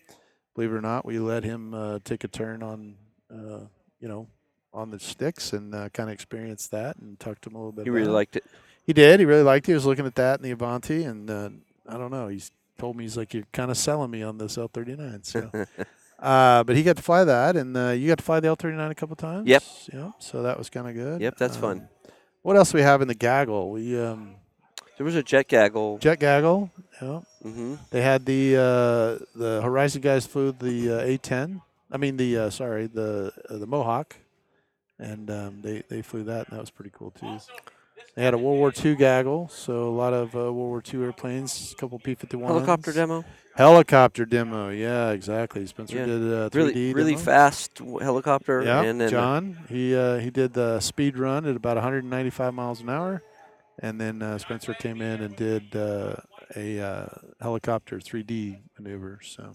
believe 0.54 0.70
it 0.70 0.76
or 0.76 0.80
not, 0.80 1.04
we 1.04 1.18
let 1.18 1.42
him 1.42 1.74
uh, 1.74 1.98
take 2.04 2.22
a 2.22 2.28
turn 2.28 2.62
on, 2.62 2.94
uh, 3.28 3.64
you 3.98 4.06
know, 4.06 4.28
on 4.72 4.92
the 4.92 5.00
sticks 5.00 5.52
and 5.52 5.74
uh, 5.74 5.88
kind 5.88 6.08
of 6.08 6.14
experience 6.14 6.68
that 6.68 6.96
and 6.98 7.18
talked 7.18 7.42
to 7.42 7.50
him 7.50 7.56
a 7.56 7.58
little 7.58 7.72
bit. 7.72 7.84
He 7.86 7.90
really 7.90 8.06
it. 8.08 8.12
liked 8.12 8.36
it. 8.36 8.44
He 8.86 8.92
did. 8.92 9.18
He 9.20 9.26
really 9.26 9.42
liked 9.42 9.68
it. 9.68 9.72
He 9.72 9.74
was 9.74 9.84
looking 9.86 10.06
at 10.06 10.14
that 10.14 10.38
in 10.38 10.42
the 10.44 10.52
Avanti, 10.52 11.02
and 11.04 11.28
uh, 11.30 11.50
I 11.88 11.98
don't 11.98 12.10
know. 12.10 12.28
He's 12.28 12.50
told 12.78 12.96
me 12.96 13.04
he's 13.04 13.16
like, 13.16 13.34
"You're 13.34 13.44
kind 13.52 13.70
of 13.70 13.76
selling 13.76 14.10
me 14.10 14.22
on 14.22 14.38
this 14.38 14.56
L39." 14.56 15.24
So, 15.26 15.50
uh, 16.20 16.62
but 16.64 16.76
he 16.76 16.82
got 16.82 16.96
to 16.96 17.02
fly 17.02 17.24
that, 17.24 17.56
and 17.56 17.76
uh, 17.76 17.88
you 17.90 18.06
got 18.06 18.18
to 18.18 18.24
fly 18.24 18.38
the 18.40 18.48
L39 18.48 18.90
a 18.90 18.94
couple 18.94 19.16
times. 19.16 19.48
Yep. 19.48 19.62
Yep. 19.92 20.10
So 20.20 20.42
that 20.44 20.56
was 20.56 20.70
kind 20.70 20.86
of 20.88 20.94
good. 20.94 21.20
Yep, 21.20 21.36
that's 21.36 21.56
Um, 21.56 21.60
fun. 21.62 21.88
What 22.42 22.56
else 22.56 22.72
we 22.72 22.82
have 22.82 23.02
in 23.02 23.08
the 23.08 23.14
gaggle? 23.14 23.70
We 23.72 23.98
um, 24.00 24.36
There 24.96 25.04
was 25.04 25.16
a 25.16 25.22
jet 25.22 25.48
gaggle. 25.48 25.98
jet 25.98 26.20
gaggle. 26.20 26.70
Yeah. 27.02 27.20
hmm 27.42 27.74
They 27.90 28.02
had 28.02 28.24
the 28.24 28.56
uh, 28.56 29.24
the 29.36 29.60
Horizon 29.62 30.00
guys 30.00 30.26
flew 30.26 30.52
the 30.52 31.00
uh, 31.00 31.04
A10. 31.06 31.60
I 31.90 31.96
mean 31.98 32.16
the 32.16 32.38
uh, 32.38 32.50
sorry 32.50 32.86
the 32.86 33.32
uh, 33.50 33.56
the 33.58 33.66
Mohawk, 33.66 34.16
and 34.98 35.28
um, 35.30 35.60
they 35.62 35.82
they 35.88 36.02
flew 36.02 36.22
that, 36.24 36.48
and 36.48 36.56
that 36.56 36.60
was 36.60 36.70
pretty 36.70 36.90
cool 36.96 37.10
too. 37.10 37.38
They 38.16 38.24
had 38.24 38.32
a 38.32 38.38
World 38.38 38.58
War 38.58 38.72
II 38.84 38.96
gaggle, 38.96 39.48
so 39.48 39.84
a 39.88 39.90
lot 39.94 40.14
of 40.14 40.34
uh, 40.34 40.38
World 40.38 40.54
War 40.56 40.82
II 40.92 41.02
airplanes, 41.02 41.72
a 41.72 41.76
couple 41.76 41.98
P-51s. 41.98 42.46
Helicopter 42.46 42.92
demo. 42.92 43.24
Helicopter 43.56 44.24
demo, 44.24 44.70
yeah, 44.70 45.10
exactly. 45.10 45.66
Spencer 45.66 45.96
Yeah. 45.98 46.06
did 46.06 46.22
uh, 46.22 46.48
3D 46.48 46.54
Really, 46.54 46.94
really 46.94 47.12
demo. 47.12 47.24
fast 47.24 47.78
helicopter. 47.78 48.62
Yeah, 48.62 48.82
and 48.82 48.98
then 48.98 49.08
uh, 49.08 49.10
John, 49.10 49.58
he 49.68 49.94
uh, 49.94 50.16
he 50.18 50.30
did 50.30 50.54
the 50.54 50.80
speed 50.80 51.18
run 51.18 51.44
at 51.46 51.56
about 51.56 51.76
195 51.76 52.54
miles 52.54 52.80
an 52.80 52.88
hour, 52.88 53.22
and 53.80 54.00
then 54.00 54.22
uh, 54.22 54.38
Spencer 54.38 54.72
came 54.72 55.02
in 55.02 55.20
and 55.22 55.36
did 55.36 55.76
uh, 55.76 56.16
a 56.56 56.80
uh, 56.80 57.06
helicopter 57.42 57.98
3D 57.98 58.60
maneuver. 58.78 59.20
So 59.22 59.52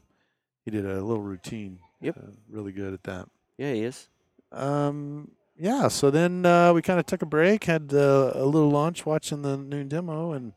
he 0.65 0.69
did 0.71 0.85
a 0.85 1.01
little 1.01 1.23
routine. 1.23 1.79
Yep. 2.01 2.15
Really 2.49 2.71
good 2.73 2.93
at 2.93 3.03
that. 3.03 3.27
yeah, 3.57 3.73
he 3.73 3.83
is. 3.85 4.07
Um, 4.51 5.31
yeah. 5.61 5.87
So 5.87 6.09
then 6.09 6.45
uh, 6.45 6.73
we 6.73 6.81
kind 6.81 6.99
of 6.99 7.05
took 7.05 7.21
a 7.21 7.25
break, 7.25 7.65
had 7.65 7.93
uh, 7.93 8.31
a 8.33 8.45
little 8.45 8.69
lunch, 8.71 9.05
watching 9.05 9.41
the 9.43 9.57
noon 9.57 9.87
demo, 9.87 10.31
and 10.33 10.53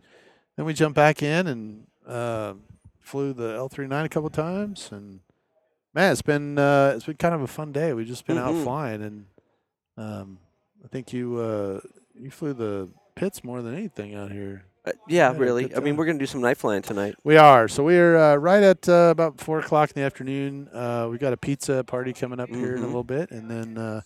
then 0.57 0.65
we 0.67 0.73
jumped 0.73 0.97
back 0.97 1.23
in 1.23 1.47
and 1.47 1.87
uh, 2.07 2.55
flew 3.01 3.33
the 3.33 3.53
L39 3.55 4.05
a 4.05 4.09
couple 4.09 4.31
times. 4.31 4.89
And 4.91 5.21
man, 5.95 6.13
it's 6.13 6.23
been 6.23 6.59
uh, 6.59 6.95
it's 6.97 7.07
been 7.07 7.17
kind 7.17 7.35
of 7.35 7.43
a 7.43 7.47
fun 7.47 7.71
day. 7.73 7.93
We've 7.93 8.07
just 8.07 8.27
been 8.27 8.39
out 8.39 8.55
Mhm. 8.55 8.63
flying, 8.65 9.03
and 9.03 9.27
um, 9.97 10.39
I 10.85 10.89
think 10.89 11.13
you 11.13 11.37
uh, 11.39 11.81
you 12.15 12.31
flew 12.31 12.55
the 12.55 12.89
Pitts 13.15 13.45
more 13.45 13.63
than 13.63 13.75
anything 13.77 14.15
out 14.17 14.33
here. 14.33 14.65
Uh, 14.87 14.91
yeah, 15.09 15.31
Yeah, 15.31 15.39
really. 15.39 15.75
I 15.77 15.79
mean, 15.81 15.97
we're 15.97 16.05
gonna 16.05 16.19
do 16.19 16.27
some 16.27 16.41
night 16.41 16.57
flying 16.57 16.83
tonight. 16.83 17.15
We 17.23 17.37
are. 17.37 17.69
So 17.69 17.85
we're 17.85 18.17
uh, 18.19 18.35
right 18.37 18.63
at 18.63 18.89
uh, 18.89 19.09
about 19.13 19.41
four 19.41 19.61
o'clock 19.61 19.91
in 19.91 19.95
the 20.01 20.05
afternoon. 20.05 20.69
Uh, 20.73 21.07
we've 21.11 21.21
got 21.21 21.33
a 21.33 21.37
pizza 21.37 21.85
party 21.85 22.13
coming 22.13 22.41
up 22.41 22.49
here 22.49 22.73
in 22.75 22.79
a 22.79 22.83
Mhm. 22.83 22.87
little 22.87 23.05
bit, 23.05 23.31
and 23.31 23.49
then 23.51 23.79
uh, 23.79 24.01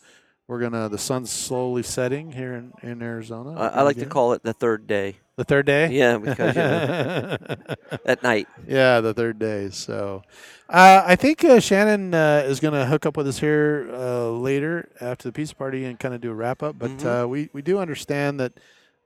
we're 0.48 0.58
gonna. 0.60 0.88
The 0.88 0.98
sun's 0.98 1.30
slowly 1.30 1.82
setting 1.84 2.32
here 2.32 2.54
in, 2.54 2.72
in 2.82 3.02
Arizona. 3.02 3.52
I, 3.58 3.66
I 3.68 3.82
like 3.82 3.98
to 3.98 4.06
call 4.06 4.32
it 4.32 4.42
the 4.42 4.52
third 4.54 4.86
day. 4.86 5.16
the 5.36 5.44
third 5.44 5.66
day. 5.66 5.90
Yeah, 5.92 6.18
because 6.18 6.56
you 6.56 6.62
know, 6.62 7.36
at 8.04 8.22
night. 8.22 8.48
yeah, 8.66 9.00
the 9.00 9.14
third 9.14 9.38
day. 9.38 9.70
So, 9.70 10.22
uh, 10.68 11.02
I 11.06 11.14
think 11.16 11.44
uh, 11.44 11.60
Shannon 11.60 12.14
uh, 12.14 12.42
is 12.46 12.58
going 12.60 12.74
to 12.74 12.86
hook 12.86 13.06
up 13.06 13.16
with 13.16 13.28
us 13.28 13.38
here 13.38 13.88
uh, 13.92 14.30
later 14.30 14.88
after 15.00 15.28
the 15.28 15.32
pizza 15.32 15.54
party 15.54 15.84
and 15.84 15.98
kind 16.00 16.14
of 16.14 16.20
do 16.20 16.30
a 16.30 16.34
wrap 16.34 16.62
up. 16.62 16.78
But 16.78 16.90
Mhm. 16.98 17.24
uh, 17.24 17.28
we 17.28 17.50
we 17.52 17.62
do 17.62 17.78
understand 17.78 18.40
that. 18.40 18.52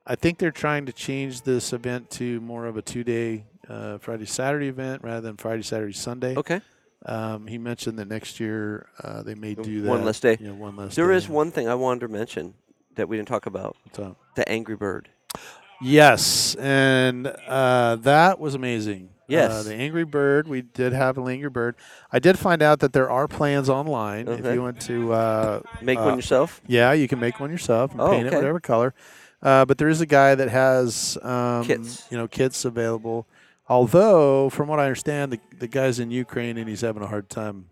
I 0.04 0.16
think 0.16 0.38
they're 0.38 0.50
trying 0.50 0.86
to 0.86 0.92
change 0.92 1.42
this 1.42 1.72
event 1.72 2.10
to 2.12 2.40
more 2.40 2.66
of 2.66 2.76
a 2.76 2.82
two 2.82 3.04
day 3.04 3.44
uh, 3.68 3.98
Friday 3.98 4.26
Saturday 4.26 4.66
event 4.66 5.02
rather 5.04 5.20
than 5.20 5.36
Friday 5.36 5.62
Saturday 5.62 5.92
Sunday. 5.92 6.34
Okay. 6.36 6.60
Um, 7.04 7.46
he 7.48 7.58
mentioned 7.58 7.98
that 7.98 8.08
next 8.08 8.38
year 8.40 8.86
uh, 9.02 9.22
they 9.22 9.34
may 9.34 9.52
Uh, 9.58 9.62
do 9.62 9.82
that. 9.82 9.88
one 9.88 10.04
less 10.04 10.20
day. 10.20 10.38
Yeah, 10.40 10.52
one 10.52 10.76
less. 10.76 10.94
There 10.94 11.08
day. 11.08 11.16
is 11.16 11.28
one 11.28 11.50
thing 11.50 11.68
I 11.68 11.74
wanted 11.74 12.00
to 12.00 12.08
mention 12.08 12.54
that 12.94 13.08
we 13.08 13.16
didn't 13.16 13.28
talk 13.28 13.46
about: 13.46 13.76
What's 13.84 13.98
up? 13.98 14.16
the 14.36 14.48
Angry 14.48 14.76
Bird. 14.76 15.08
Yes, 15.80 16.54
and 16.56 17.26
uh, 17.48 17.96
that 17.96 18.38
was 18.38 18.54
amazing. 18.54 19.08
Uh, 19.12 19.16
Yes. 19.28 19.64
the 19.64 19.74
Angry 19.74 20.04
Bird. 20.04 20.46
We 20.46 20.60
did 20.60 20.92
have 20.92 21.16
an 21.16 21.26
Angry 21.26 21.48
Bird. 21.48 21.74
I 22.12 22.18
did 22.18 22.38
find 22.38 22.60
out 22.62 22.80
that 22.80 22.92
there 22.92 23.10
are 23.10 23.26
plans 23.26 23.70
online. 23.70 24.28
If 24.28 24.44
you 24.44 24.60
want 24.60 24.78
to, 24.82 25.12
uh, 25.12 25.60
Make 25.80 25.98
Uh, 25.98 26.02
one 26.04 26.16
yourself. 26.16 26.60
yeah, 26.66 26.92
you 26.92 27.08
can 27.08 27.18
make 27.18 27.40
one 27.40 27.50
yourself 27.50 27.92
and 27.92 28.00
Oh, 28.00 28.10
paint 28.10 28.26
it 28.26 28.34
whatever 28.34 28.60
color. 28.60 28.92
Uh, 29.42 29.64
but 29.64 29.78
there 29.78 29.88
is 29.88 30.00
a 30.02 30.06
guy 30.06 30.34
that 30.34 30.48
has 30.50 31.16
um, 31.22 31.64
Kits. 31.64 32.04
you 32.10 32.18
know, 32.18 32.28
kits 32.28 32.64
available. 32.66 33.26
Although, 33.72 34.50
from 34.50 34.68
what 34.68 34.78
I 34.80 34.84
understand, 34.84 35.32
the, 35.32 35.40
the 35.58 35.66
guy's 35.66 35.98
in 35.98 36.10
Ukraine 36.10 36.58
and 36.58 36.68
he's 36.68 36.82
having 36.82 37.02
a 37.02 37.06
hard 37.06 37.28
time. 37.30 37.66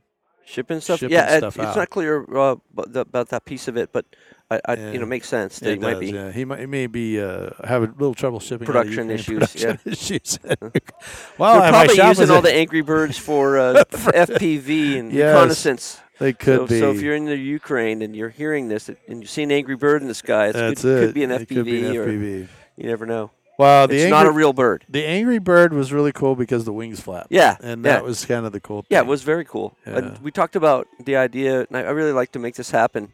Shipping 0.47 0.81
stuff. 0.81 0.99
Shipping 1.01 1.15
yeah, 1.15 1.35
it- 1.35 1.39
stuff 1.39 1.59
it's 1.59 1.77
not 1.77 1.91
clear 1.91 2.25
uh, 2.37 2.57
about, 2.77 3.29
that 3.29 3.45
piece 3.45 3.69
of 3.69 3.77
it, 3.77 3.93
but 3.93 4.05
I, 4.51 4.61
I 4.65 4.75
Yeah. 4.75 4.93
you 4.93 4.99
know, 4.99 5.07
makes 5.07 5.29
sense 5.29 5.59
that 5.61 5.73
it, 5.75 5.81
might 5.81 5.91
does, 5.93 6.01
be. 6.01 6.07
Yeah, 6.11 6.33
he 6.33 6.45
might. 6.45 6.61
He 6.61 6.67
may 6.67 6.87
be 6.89 7.21
uh, 7.21 7.51
having 7.63 7.91
a 7.91 7.93
little 7.93 8.15
trouble 8.15 8.41
shipping. 8.41 8.67
Production 8.67 9.11
issues, 9.19 9.39
Production 9.39 9.79
yeah. 9.85 9.93
issues. 9.93 10.39
well, 11.39 11.61
They're 11.61 11.71
probably 11.71 12.03
using 12.03 12.31
all 12.31 12.43
the 12.43 12.53
Angry 12.55 12.81
Birds 12.81 13.17
for 13.19 13.59
uh, 13.59 13.85
For- 13.91 14.13
FPV 14.13 14.99
and 14.99 15.13
Yes. 15.13 15.35
reconnaissance. 15.35 16.01
They 16.19 16.33
could 16.33 16.61
so, 16.61 16.67
be. 16.67 16.81
so 16.81 16.91
if 16.93 17.01
you're 17.03 17.15
in 17.15 17.27
the 17.27 17.37
Ukraine 17.37 18.03
and 18.03 18.17
you're 18.17 18.29
hearing 18.29 18.69
this 18.69 18.89
and 18.89 19.23
you 19.23 19.27
see 19.27 19.43
an 19.43 19.53
angry 19.53 19.77
bird 19.77 20.03
in 20.03 20.09
the 20.09 20.15
sky, 20.15 20.49
it's 20.49 20.59
That's 20.59 20.83
could, 20.83 21.03
it. 21.03 21.07
could 21.07 21.15
be 21.15 21.25
an 21.25 21.31
It 21.31 21.43
FPV, 21.49 21.55
could 21.55 21.65
be 21.65 21.87
an 21.87 21.97
or 21.97 22.07
FPV. 22.07 22.49
you 22.77 22.87
never 22.87 23.07
know. 23.07 23.31
Well, 23.61 23.87
the 23.87 23.95
it's 23.95 24.05
angry, 24.05 24.19
not 24.19 24.27
a 24.27 24.31
real 24.31 24.53
bird. 24.53 24.85
the 24.89 25.05
angry 25.05 25.39
bird 25.39 25.73
was 25.73 25.93
really 25.93 26.13
cool 26.13 26.35
because 26.35 26.65
the 26.65 26.73
wings 26.73 27.01
flap. 27.01 27.27
Yeah, 27.31 27.57
and 27.61 27.85
yeah. 27.85 27.93
that 27.93 28.05
was 28.05 28.25
kind 28.25 28.47
of 28.47 28.53
the 28.53 28.61
cool. 28.61 28.85
Yeah, 28.89 29.01
it 29.01 29.07
was 29.07 29.23
very 29.23 29.45
cool. 29.45 29.77
Yeah. 29.87 29.99
And 29.99 30.19
we 30.19 30.31
talked 30.31 30.57
about 30.57 30.89
the 30.99 31.17
idea, 31.17 31.67
and 31.69 31.77
I 31.77 31.83
I 31.83 31.91
really 31.91 32.13
like 32.13 32.33
to 32.33 32.39
make 32.39 32.55
this 32.55 32.71
happen. 32.71 33.13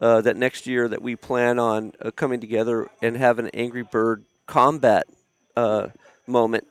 Uh, 0.00 0.20
that 0.20 0.36
next 0.36 0.66
year, 0.66 0.88
that 0.88 1.00
we 1.00 1.14
plan 1.14 1.56
on 1.60 1.92
uh, 2.02 2.10
coming 2.10 2.40
together 2.40 2.90
and 3.00 3.16
have 3.16 3.38
an 3.38 3.48
Angry 3.54 3.84
Bird 3.84 4.24
combat 4.44 5.06
uh, 5.56 5.86
moment. 6.26 6.66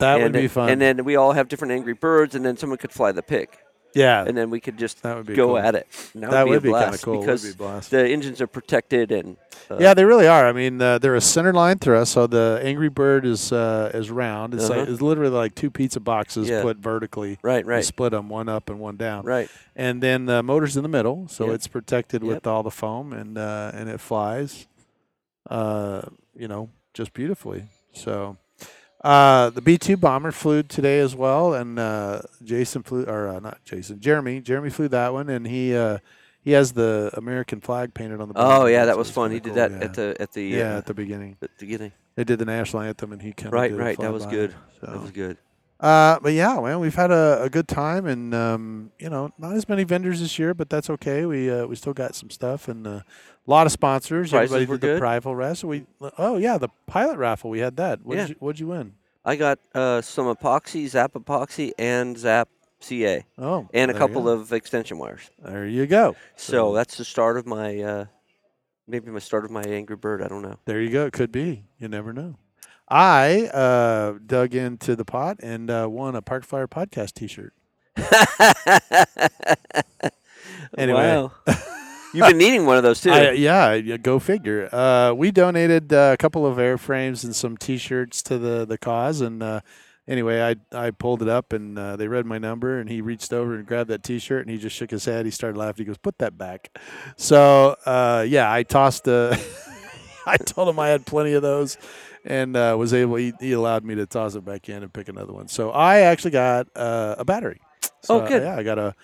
That 0.00 0.16
and 0.16 0.24
would 0.24 0.32
be 0.32 0.48
fun. 0.48 0.68
And 0.68 0.80
then 0.80 1.04
we 1.04 1.14
all 1.14 1.32
have 1.32 1.48
different 1.48 1.72
Angry 1.72 1.94
Birds, 1.94 2.34
and 2.34 2.44
then 2.44 2.56
someone 2.56 2.78
could 2.78 2.90
fly 2.90 3.12
the 3.12 3.22
pig, 3.22 3.48
yeah, 3.94 4.24
and 4.26 4.36
then 4.36 4.50
we 4.50 4.60
could 4.60 4.76
just 4.78 5.02
that 5.02 5.16
would 5.16 5.26
be 5.26 5.34
go 5.34 5.48
cool. 5.48 5.58
at 5.58 5.74
it. 5.74 5.86
And 6.14 6.22
that, 6.22 6.30
That 6.30 6.46
would 6.46 6.54
would 6.54 6.62
be, 6.62 6.68
be 6.70 6.74
a 6.74 6.78
kind 6.78 6.84
of 6.94 7.02
blast 7.02 7.04
cool. 7.04 7.20
Because 7.20 7.90
be 7.90 7.96
the 7.96 8.08
engines 8.08 8.40
are 8.40 8.46
protected 8.46 9.12
and 9.12 9.36
uh, 9.70 9.76
yeah, 9.80 9.94
they 9.94 10.04
really 10.04 10.26
are. 10.26 10.46
I 10.46 10.52
mean, 10.52 10.80
uh, 10.82 10.98
they're 10.98 11.14
a 11.14 11.20
center 11.20 11.52
line 11.52 11.78
thrust, 11.78 12.12
so 12.12 12.26
the 12.26 12.60
Angry 12.62 12.90
Bird 12.90 13.24
is 13.24 13.50
uh, 13.52 13.90
is 13.94 14.10
round. 14.10 14.52
It's 14.54 14.68
Uh-huh. 14.68 14.84
it's 14.88 15.00
literally 15.00 15.30
like 15.30 15.54
two 15.54 15.70
pizza 15.70 16.00
boxes 16.00 16.48
Yeah. 16.48 16.60
put 16.62 16.76
vertically. 16.78 17.38
right, 17.42 17.64
You 17.64 17.70
right, 17.70 17.84
split 17.84 18.10
them 18.12 18.28
one 18.28 18.48
up 18.48 18.68
and 18.68 18.78
one 18.78 18.96
down. 18.96 19.24
right. 19.24 19.48
And 19.76 20.02
then 20.02 20.26
the 20.26 20.42
motor's 20.42 20.76
in 20.76 20.82
the 20.82 20.88
middle, 20.88 21.26
so 21.28 21.46
Yep. 21.46 21.54
it's 21.54 21.66
protected 21.68 22.22
Yep. 22.22 22.28
with 22.34 22.46
all 22.46 22.62
the 22.62 22.70
foam, 22.70 23.12
and 23.12 23.38
uh, 23.38 23.70
and 23.74 23.88
it 23.88 24.00
flies, 24.00 24.66
uh, 25.50 26.02
you 26.36 26.48
know, 26.48 26.68
just 26.92 27.12
beautifully. 27.12 27.64
So, 27.92 28.36
uh, 29.04 29.50
the 29.50 29.60
B 29.60 29.76
two 29.76 29.98
bomber 29.98 30.32
flew 30.32 30.62
today 30.62 30.98
as 30.98 31.14
well, 31.14 31.52
and 31.52 31.78
uh, 31.78 32.22
Jason 32.42 32.82
flew, 32.82 33.04
or 33.04 33.28
uh, 33.28 33.38
not 33.38 33.62
Jason, 33.64 34.00
Jeremy. 34.00 34.40
Jeremy 34.40 34.70
flew 34.70 34.88
that 34.88 35.12
one, 35.12 35.28
and 35.28 35.46
he 35.46 35.76
uh, 35.76 35.98
he 36.42 36.52
has 36.52 36.72
the 36.72 37.10
American 37.12 37.60
flag 37.60 37.92
painted 37.92 38.20
on 38.20 38.28
the. 38.28 38.34
Oh 38.36 38.64
yeah, 38.64 38.86
that 38.86 38.96
was 38.96 39.10
fun. 39.10 39.30
He 39.30 39.40
did 39.40 39.54
that 39.54 39.70
yeah. 39.70 39.78
at 39.78 39.94
the 39.94 40.16
at 40.18 40.32
the 40.32 40.42
yeah 40.42 40.74
uh, 40.74 40.78
at 40.78 40.86
the 40.86 40.94
beginning. 40.94 41.36
at 41.42 41.50
the 41.58 41.66
beginning. 41.66 41.92
They 42.14 42.24
did 42.24 42.38
the 42.38 42.46
national 42.46 42.82
anthem, 42.82 43.12
and 43.12 43.20
he 43.20 43.32
kind 43.32 43.48
of 43.48 43.52
Right, 43.52 43.72
right. 43.74 43.98
That 43.98 44.12
was 44.12 44.24
good. 44.24 44.54
That 44.80 45.00
was 45.00 45.10
good. 45.10 45.36
Uh, 45.80 46.18
but 46.22 46.32
yeah, 46.32 46.58
man, 46.60 46.78
we've 46.80 46.94
had 46.94 47.10
a, 47.10 47.42
a 47.42 47.50
good 47.50 47.66
time, 47.68 48.06
and 48.06 48.34
um, 48.34 48.92
you 48.98 49.10
know, 49.10 49.30
not 49.38 49.54
as 49.54 49.68
many 49.68 49.84
vendors 49.84 50.20
this 50.20 50.38
year, 50.38 50.54
but 50.54 50.70
that's 50.70 50.88
okay. 50.88 51.26
We 51.26 51.50
uh, 51.50 51.66
we 51.66 51.76
still 51.76 51.92
got 51.92 52.14
some 52.14 52.30
stuff, 52.30 52.68
and 52.68 52.86
uh, 52.86 52.90
a 52.90 53.04
lot 53.46 53.66
of 53.66 53.72
sponsors. 53.72 54.30
Prices 54.30 54.52
Everybody 54.52 54.66
were 54.70 54.76
did 54.76 54.80
good? 54.86 54.96
the 54.96 55.00
Prival 55.00 55.34
raffle. 55.36 55.68
We 55.68 55.84
oh 56.18 56.38
yeah, 56.38 56.58
the 56.58 56.68
pilot 56.86 57.18
raffle. 57.18 57.50
We 57.50 57.58
had 57.58 57.76
that. 57.76 58.00
What 58.04 58.16
Yeah. 58.16 58.22
did 58.22 58.28
you, 58.30 58.36
what'd 58.38 58.60
you 58.60 58.68
win? 58.68 58.94
I 59.24 59.36
got 59.36 59.58
uh, 59.74 60.00
some 60.00 60.26
epoxy, 60.34 60.86
Zap 60.86 61.14
epoxy, 61.14 61.72
and 61.78 62.16
Zap 62.16 62.48
CA, 62.80 63.24
Oh, 63.38 63.68
and 63.74 63.90
a 63.90 63.94
couple 63.94 64.28
of 64.28 64.52
extension 64.52 64.98
wires. 64.98 65.30
There 65.42 65.66
you 65.66 65.86
go. 65.86 66.14
So 66.36 66.52
So- 66.52 66.74
that's 66.74 66.96
the 66.98 67.04
start 67.06 67.36
of 67.38 67.46
my, 67.46 67.80
uh, 67.80 68.04
maybe 68.86 69.10
my 69.10 69.18
start 69.20 69.46
of 69.46 69.50
my 69.50 69.62
Angry 69.62 69.96
Bird. 69.96 70.20
I 70.22 70.28
don't 70.28 70.42
know. 70.42 70.56
There 70.66 70.80
you 70.82 70.90
go. 70.90 71.06
It 71.06 71.14
could 71.14 71.32
be. 71.32 71.64
You 71.78 71.88
never 71.88 72.12
know. 72.12 72.36
I 72.88 73.46
uh, 73.46 74.18
dug 74.24 74.54
into 74.54 74.94
the 74.96 75.04
pot 75.04 75.38
and 75.42 75.70
uh, 75.70 75.88
won 75.90 76.14
a 76.14 76.22
Park 76.22 76.44
Flyer 76.44 76.68
podcast 76.68 77.14
T-shirt. 77.14 77.54
Anyway. 80.76 81.28
You've 82.14 82.28
been 82.28 82.38
needing 82.38 82.64
one 82.64 82.76
of 82.76 82.84
those 82.84 83.00
too. 83.00 83.10
I, 83.10 83.32
yeah, 83.32 83.72
yeah, 83.74 83.96
go 83.96 84.20
figure. 84.20 84.72
Uh, 84.72 85.12
we 85.14 85.32
donated 85.32 85.92
uh, 85.92 86.10
a 86.12 86.16
couple 86.16 86.46
of 86.46 86.58
airframes 86.58 87.24
and 87.24 87.34
some 87.34 87.56
T-shirts 87.56 88.22
to 88.24 88.38
the 88.38 88.64
the 88.64 88.78
cause, 88.78 89.20
and 89.20 89.42
uh, 89.42 89.60
anyway, 90.06 90.40
I 90.40 90.54
I 90.86 90.92
pulled 90.92 91.22
it 91.22 91.28
up, 91.28 91.52
and 91.52 91.76
uh, 91.76 91.96
they 91.96 92.06
read 92.06 92.24
my 92.24 92.38
number, 92.38 92.78
and 92.78 92.88
he 92.88 93.00
reached 93.00 93.32
over 93.32 93.56
and 93.56 93.66
grabbed 93.66 93.90
that 93.90 94.04
T-shirt, 94.04 94.42
and 94.42 94.50
he 94.50 94.58
just 94.58 94.76
shook 94.76 94.92
his 94.92 95.04
head. 95.04 95.24
He 95.24 95.32
started 95.32 95.58
laughing. 95.58 95.86
He 95.86 95.88
goes, 95.88 95.98
"Put 95.98 96.18
that 96.18 96.38
back." 96.38 96.78
So 97.16 97.74
uh, 97.84 98.24
yeah, 98.28 98.52
I 98.52 98.62
tossed. 98.62 99.08
I 100.26 100.36
told 100.36 100.68
him 100.68 100.78
I 100.78 100.88
had 100.88 101.06
plenty 101.06 101.32
of 101.32 101.42
those, 101.42 101.76
and 102.24 102.56
uh, 102.56 102.74
was 102.78 102.92
able. 102.94 103.16
He, 103.16 103.32
he 103.40 103.52
allowed 103.52 103.84
me 103.84 103.94
to 103.96 104.06
toss 104.06 104.34
it 104.34 104.44
back 104.44 104.68
in 104.68 104.82
and 104.82 104.92
pick 104.92 105.08
another 105.08 105.32
one. 105.32 105.48
So 105.48 105.70
I 105.70 106.00
actually 106.00 106.30
got 106.32 106.68
uh, 106.76 107.16
a 107.18 107.24
battery. 107.24 107.60
So, 108.02 108.22
Oh, 108.22 108.26
good. 108.28 108.42
Yeah, 108.42 108.56
I 108.56 108.62
got 108.62 108.78
a 108.78 108.94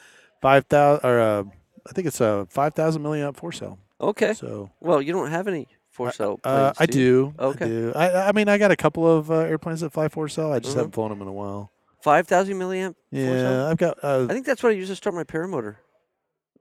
five 0.43 0.67
thousand 0.67 1.09
or 1.09 1.19
a, 1.19 1.45
I 1.89 1.93
think 1.93 2.07
it's 2.07 2.21
a 2.21 2.47
five 2.51 2.75
thousand 2.75 3.03
milliamp 3.03 3.37
four 3.37 3.53
cell. 3.53 3.79
okay. 4.01 4.35
So 4.35 4.71
Well, 4.81 5.01
you 5.03 5.13
don't 5.13 5.31
have 5.31 5.49
any 5.49 5.69
four 5.91 6.13
cell. 6.13 6.41
uh, 6.45 6.73
I 6.79 6.87
do. 6.87 7.35
Okay. 7.39 7.65
I 7.65 7.69
do. 7.69 7.93
I, 7.95 8.29
I 8.29 8.33
mean, 8.33 8.49
I 8.49 8.59
got 8.59 8.71
a 8.71 8.77
couple 8.77 9.07
of 9.11 9.31
uh, 9.31 9.35
airplanes 9.41 9.81
that 9.81 9.93
fly 9.93 10.09
four 10.09 10.29
cell. 10.29 10.53
I 10.53 10.59
just 10.59 10.75
Mhm. 10.75 10.79
haven't 10.79 10.95
flown 10.95 11.11
them 11.11 11.23
in 11.23 11.29
a 11.29 11.33
while. 11.33 11.71
Five 12.03 12.27
thousand 12.27 12.59
milliamp. 12.59 12.95
four 13.11 13.19
Yeah, 13.19 13.41
cell? 13.43 13.67
I've 13.67 13.77
got. 13.77 13.99
Uh, 14.03 14.27
I 14.29 14.33
think 14.33 14.47
that's 14.47 14.63
what 14.63 14.71
I 14.71 14.77
use 14.77 14.89
to 14.89 14.97
start 14.97 15.15
my 15.15 15.25
paramotor. 15.25 15.77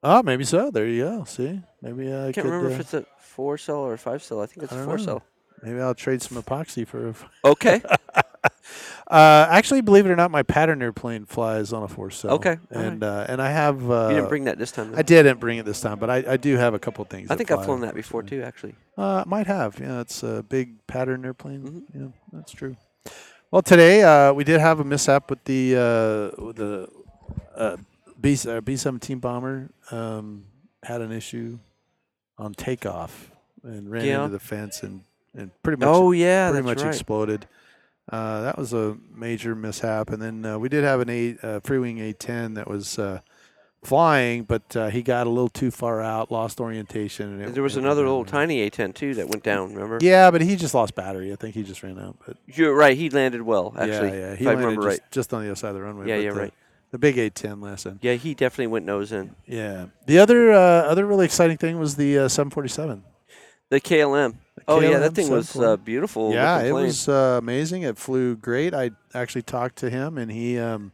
oh, 0.03 0.23
maybe 0.23 0.43
so. 0.43 0.71
There 0.71 0.85
you 0.87 1.03
go. 1.03 1.23
See, 1.25 1.61
maybe 1.81 2.11
I 2.11 2.27
I 2.27 2.31
can't 2.31 2.35
could, 2.35 2.43
remember 2.45 2.67
uh, 2.69 2.73
if 2.73 2.79
it's 2.81 2.93
a 2.93 3.05
four 3.19 3.57
cell 3.57 3.77
or 3.77 3.93
a 3.93 3.97
five 3.97 4.21
cell. 4.23 4.41
I 4.41 4.45
think 4.47 4.63
it's 4.63 4.73
I 4.73 4.77
a 4.81 4.83
four 4.85 4.97
know. 4.97 5.03
cell. 5.05 5.23
Maybe 5.63 5.79
I'll 5.79 5.95
trade 5.95 6.21
some 6.21 6.41
epoxy 6.41 6.85
for. 6.87 7.13
Okay. 7.43 7.81
Uh, 9.07 9.47
actually, 9.49 9.81
believe 9.81 10.05
it 10.05 10.11
or 10.11 10.15
not, 10.15 10.29
my 10.29 10.43
pattern 10.43 10.83
airplane 10.83 11.25
flies 11.25 11.73
on 11.73 11.81
a 11.81 11.87
four 11.87 12.11
cell. 12.11 12.33
Okay, 12.35 12.57
and 12.69 13.03
uh, 13.03 13.25
and 13.27 13.41
I 13.41 13.49
have. 13.49 13.89
Uh, 13.89 14.07
you 14.09 14.15
didn't 14.17 14.29
bring 14.29 14.43
that 14.43 14.59
this 14.59 14.71
time. 14.71 14.93
I 14.95 15.01
didn't 15.01 15.39
bring 15.39 15.57
it 15.57 15.65
this 15.65 15.81
time, 15.81 15.97
but 15.97 16.11
I, 16.11 16.23
I 16.33 16.37
do 16.37 16.55
have 16.57 16.75
a 16.75 16.79
couple 16.79 17.03
things. 17.05 17.31
I 17.31 17.35
think 17.35 17.49
I've 17.49 17.65
flown 17.65 17.81
that 17.81 17.95
before 17.95 18.21
too, 18.21 18.43
actually. 18.43 18.75
Uh, 18.95 19.23
might 19.25 19.47
have. 19.47 19.79
Yeah, 19.79 20.01
it's 20.01 20.21
a 20.21 20.43
big 20.47 20.85
pattern 20.85 21.25
airplane. 21.25 21.63
Mhm. 21.63 21.99
Yeah, 21.99 22.07
that's 22.31 22.51
true. 22.51 22.77
Well, 23.49 23.63
today 23.63 24.03
uh, 24.03 24.31
we 24.31 24.43
did 24.43 24.61
have 24.61 24.79
a 24.79 24.83
mishap 24.83 25.31
with 25.31 25.43
the 25.45 25.75
uh, 26.37 26.41
with 26.45 26.57
the 26.57 26.87
uh, 27.55 27.77
B 28.21 28.37
uh, 28.47 28.61
B 28.61 28.75
seventeen 28.77 29.17
bomber. 29.17 29.71
Um, 29.89 30.45
had 30.83 31.01
an 31.01 31.11
issue 31.11 31.57
on 32.37 32.53
takeoff 32.53 33.31
and 33.63 33.89
ran 33.89 34.05
Yeah. 34.05 34.19
into 34.25 34.33
the 34.33 34.39
fence 34.39 34.83
and, 34.83 35.01
and 35.35 35.51
pretty 35.63 35.79
much 35.79 35.89
Oh 35.89 36.11
yeah, 36.11 36.51
pretty 36.51 36.65
much 36.65 36.81
right. 36.81 36.87
exploded. 36.87 37.47
Uh, 38.11 38.41
that 38.41 38.57
was 38.57 38.73
a 38.73 38.97
major 39.13 39.53
mishap, 39.53 40.09
and 40.09 40.21
then 40.21 40.43
uh, 40.45 40.57
we 40.57 40.67
did 40.67 40.83
have 40.83 40.99
an 40.99 41.09
eight 41.09 41.37
uh, 41.43 41.59
Freewing 41.59 41.97
A10 41.97 42.55
that 42.55 42.67
was 42.67 42.97
uh, 42.97 43.19
flying, 43.83 44.43
but 44.43 44.75
uh, 44.75 44.89
he 44.89 45.03
got 45.03 45.27
a 45.27 45.29
little 45.29 45.49
too 45.49 45.69
far 45.69 46.01
out, 46.01 46.31
lost 46.31 46.59
orientation. 46.59 47.33
And 47.33 47.49
it, 47.49 47.53
there 47.53 47.61
was 47.61 47.77
it 47.77 47.81
another 47.81 48.01
little 48.01 48.25
tiny 48.25 48.67
A10 48.67 48.95
too 48.95 49.13
that 49.15 49.27
went 49.27 49.43
down. 49.43 49.73
Remember? 49.73 49.99
Yeah, 50.01 50.31
but 50.31 50.41
he 50.41 50.55
just 50.55 50.73
lost 50.73 50.95
battery. 50.95 51.31
I 51.31 51.35
think 51.35 51.53
he 51.53 51.63
just 51.63 51.83
ran 51.83 51.99
out. 51.99 52.17
But 52.25 52.37
You're 52.47 52.73
right. 52.75 52.97
He 52.97 53.09
landed 53.11 53.43
well, 53.43 53.75
actually. 53.77 54.17
yeah, 54.17 54.29
yeah, 54.29 54.35
he 54.35 54.45
I 54.45 54.49
landed 54.49 54.65
remember 54.65 54.89
just, 54.89 55.01
right. 55.01 55.11
just 55.11 55.33
on 55.33 55.41
the 55.43 55.47
other 55.49 55.55
side 55.55 55.69
of 55.69 55.75
the 55.75 55.81
runway. 55.83 56.07
Yeah, 56.07 56.15
but 56.15 56.23
yeah, 56.23 56.31
the, 56.31 56.39
right. 56.39 56.53
The 56.91 56.97
big 56.97 57.15
A10 57.17 57.61
last 57.61 57.85
lesson. 57.85 57.99
Yeah, 58.01 58.13
he 58.15 58.33
definitely 58.33 58.67
went 58.67 58.85
nose 58.85 59.11
in. 59.11 59.35
Yeah. 59.45 59.87
The 60.07 60.17
other 60.17 60.51
uh, 60.51 60.57
other 60.57 61.05
really 61.05 61.25
exciting 61.25 61.57
thing 61.57 61.77
was 61.77 61.95
the 61.95 62.17
uh, 62.17 62.27
747. 62.27 63.03
The 63.69 63.79
KLM. 63.81 64.35
Oh 64.67 64.79
yeah, 64.81 64.99
that 64.99 65.13
thing 65.15 65.29
was 65.29 65.55
uh, 65.55 65.77
beautiful. 65.77 66.33
yeah, 66.33 66.61
it 66.61 66.71
was 66.71 67.07
uh, 67.07 67.37
amazing. 67.41 67.83
It 67.83 67.97
flew 67.97 68.35
great. 68.35 68.73
I 68.73 68.91
actually 69.13 69.41
talked 69.43 69.77
to 69.77 69.89
him, 69.89 70.17
and 70.17 70.31
he 70.31 70.59
um, 70.59 70.91